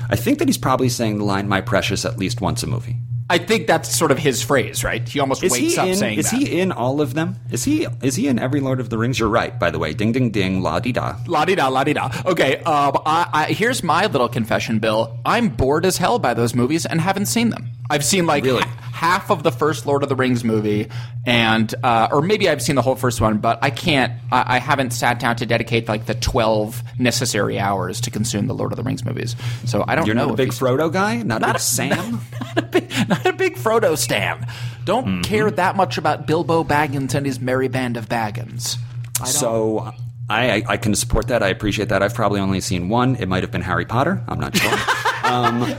[0.09, 2.97] I think that he's probably saying the line "My precious" at least once a movie.
[3.28, 5.08] I think that's sort of his phrase, right?
[5.08, 5.96] He almost Is wakes he up in?
[5.96, 6.40] saying Is that.
[6.40, 7.38] he in all of them?
[7.50, 7.88] Is he?
[8.04, 9.18] Is he in every Lord of the Rings?
[9.18, 9.58] You're right.
[9.60, 11.16] By the way, ding, ding, ding, la di da.
[11.26, 12.12] La di da, la di da.
[12.24, 15.20] Okay, um, I, I, here's my little confession, Bill.
[15.26, 17.70] I'm bored as hell by those movies and haven't seen them.
[17.90, 18.62] I've seen like Really?
[18.64, 20.90] ha- half of the first Lord of the Rings movie,
[21.26, 24.14] and uh, or maybe I've seen the whole first one, but I can't.
[24.32, 28.56] I, I haven't sat down to dedicate like the 12 necessary hours to consume the
[28.56, 29.36] Lord of the Rings movies.
[29.66, 30.26] So I don't You're know.
[30.28, 31.18] not a big Frodo guy.
[31.24, 32.22] Not, a Not big a- Sam.
[32.56, 34.45] not a big- not a big Frodo stan.
[34.86, 35.22] Don't Mm-hmm.
[35.22, 38.78] care that much about Bilbo Baggins and his merry band of Baggins.
[39.22, 39.26] I.
[39.26, 39.91] So
[40.30, 41.41] I, I, I can support that.
[41.43, 42.03] I appreciate that.
[42.03, 43.16] I've probably only seen one.
[43.16, 44.24] It might have been Harry Potter.
[44.28, 44.78] I'm not sure.
[45.24, 45.74] um,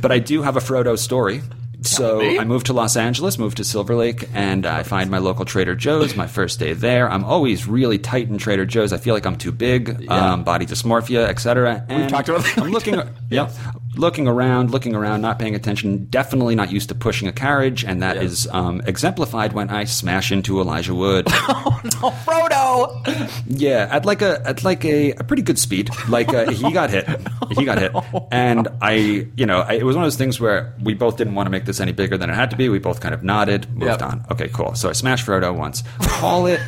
[0.00, 1.42] but I do have a Frodo story.
[1.82, 2.38] So me.
[2.38, 5.74] I moved to Los Angeles, moved to Silver Lake, and I find my local Trader
[5.74, 6.16] Joe's.
[6.16, 8.92] My first day there, I'm always really tight in Trader Joe's.
[8.92, 11.84] I feel like I'm too big, um, body dysmorphia, etc.
[11.88, 12.58] We've talked about that.
[12.58, 13.00] I'm looking,
[13.30, 13.50] yeah,
[13.96, 16.06] looking around, looking around, not paying attention.
[16.06, 20.32] Definitely not used to pushing a carriage, and that is um, exemplified when I smash
[20.32, 21.26] into Elijah Wood.
[21.30, 23.28] oh, no, Frodo!
[23.46, 25.90] Yeah, at like a at like a, a pretty good speed.
[26.08, 27.06] Like uh, he got hit,
[27.50, 27.92] he got hit,
[28.30, 31.34] and I, you know, I, it was one of those things where we both didn't
[31.34, 32.68] want to make this any bigger than it had to be.
[32.68, 34.02] We both kind of nodded, moved Yep.
[34.02, 34.24] on.
[34.30, 34.74] Okay, cool.
[34.74, 35.82] So I smashed Frodo once.
[36.00, 36.60] Call it,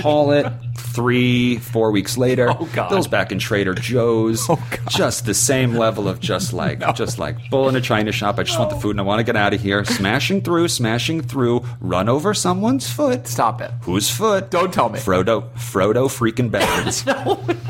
[0.00, 0.46] call it.
[0.76, 2.88] Three, four weeks later, Oh, God.
[2.90, 4.44] Bill's back in Trader Joe's.
[4.50, 4.80] Oh, God.
[4.88, 8.38] Just the same level of just like, just like bull in a china shop.
[8.40, 9.84] I just want the food and I want to get out of here.
[9.84, 13.28] Smashing through, smashing through, run over someone's foot.
[13.28, 13.70] Stop it.
[13.82, 14.50] Whose foot?
[14.50, 14.98] Don't tell me.
[14.98, 17.06] Frodo, Frodo freaking Baggins.
[17.06, 17.36] no.
[17.36, 17.60] think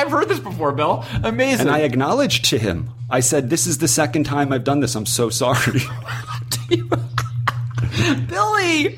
[0.00, 1.04] I've heard this before, Bill.
[1.22, 1.66] Amazing.
[1.68, 2.90] and I acknowledged to him.
[3.10, 4.94] I said, "This is the second time I've done this.
[4.94, 5.82] I'm so sorry."
[8.28, 8.96] Billy!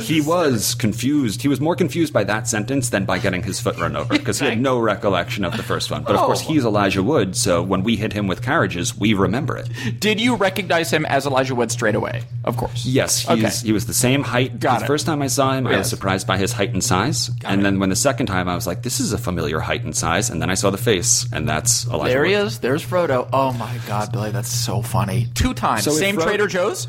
[0.00, 1.42] He was confused.
[1.42, 4.38] He was more confused by that sentence than by getting his foot run over because
[4.40, 6.02] he had no recollection of the first one.
[6.04, 6.26] But of oh.
[6.26, 6.52] course, Oh.
[6.52, 9.68] he's Elijah Wood, so when we hit him with carriages, we remember it.
[10.00, 12.22] Did you recognize him as Elijah Wood straight away?
[12.44, 12.84] Of course.
[12.84, 13.66] Yes, he's, Okay.
[13.66, 14.60] he was the same height.
[14.60, 14.88] Got the it.
[14.88, 15.90] first time I saw him, I was Yes.
[15.90, 17.30] surprised by his height and size.
[17.44, 19.96] and then when the second time, I was like, "This is a familiar height and
[19.96, 22.12] size." And then I saw the face, and that's Elijah.
[22.12, 22.46] There he Wood.
[22.46, 22.58] is.
[22.58, 23.28] There's Frodo.
[23.32, 25.28] Oh my God, Billy, that's so funny.
[25.34, 25.84] Two times.
[25.84, 26.88] So if Same Fro- Trader Joe's?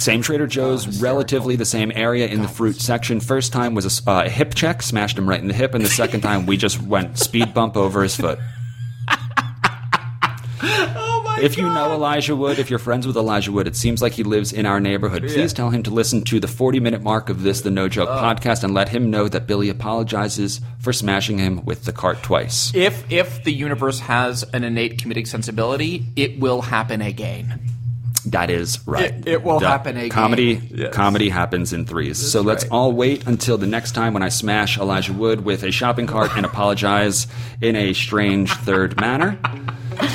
[0.00, 3.20] Same Trader Joe's, relatively the same area in the fruit section.
[3.20, 5.88] First time was a uh, hip check, smashed him right in the hip, and the
[5.88, 8.38] second time we just went speed bump over his foot.
[10.66, 14.00] Oh my If you know Elijah Wood, if you're friends with Elijah Wood, it seems
[14.00, 15.22] like he lives in our neighborhood.
[15.22, 18.08] Please tell him to listen to the 40 minute mark of this, the No Joke
[18.08, 22.72] podcast, and let him know that Billy apologizes for smashing him with the cart twice.
[22.74, 27.60] If if the universe has an innate comedic sensibility, it will happen again.
[28.26, 29.10] That is right.
[29.12, 30.08] It- it will The happen again.
[30.10, 30.94] Comedy, Yes.
[30.94, 32.16] comedy happens in threes.
[32.18, 32.72] so let's right.
[32.72, 36.30] all wait until the next time when I smash Elijah Wood with a shopping cart
[36.36, 37.26] and apologize
[37.60, 39.38] in a strange third manner.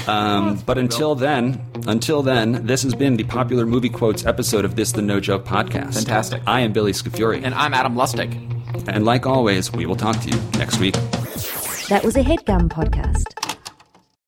[0.07, 4.75] Um, but until then, until then, this has been the popular movie quotes episode of
[4.75, 5.93] this the No Joke podcast.
[5.95, 6.41] Fantastic.
[6.47, 8.33] I am Billy Scafuri, And I'm Adam Lustig.
[8.87, 10.95] and like always, we will talk to you next week.
[11.89, 13.25] That was a headgum podcast.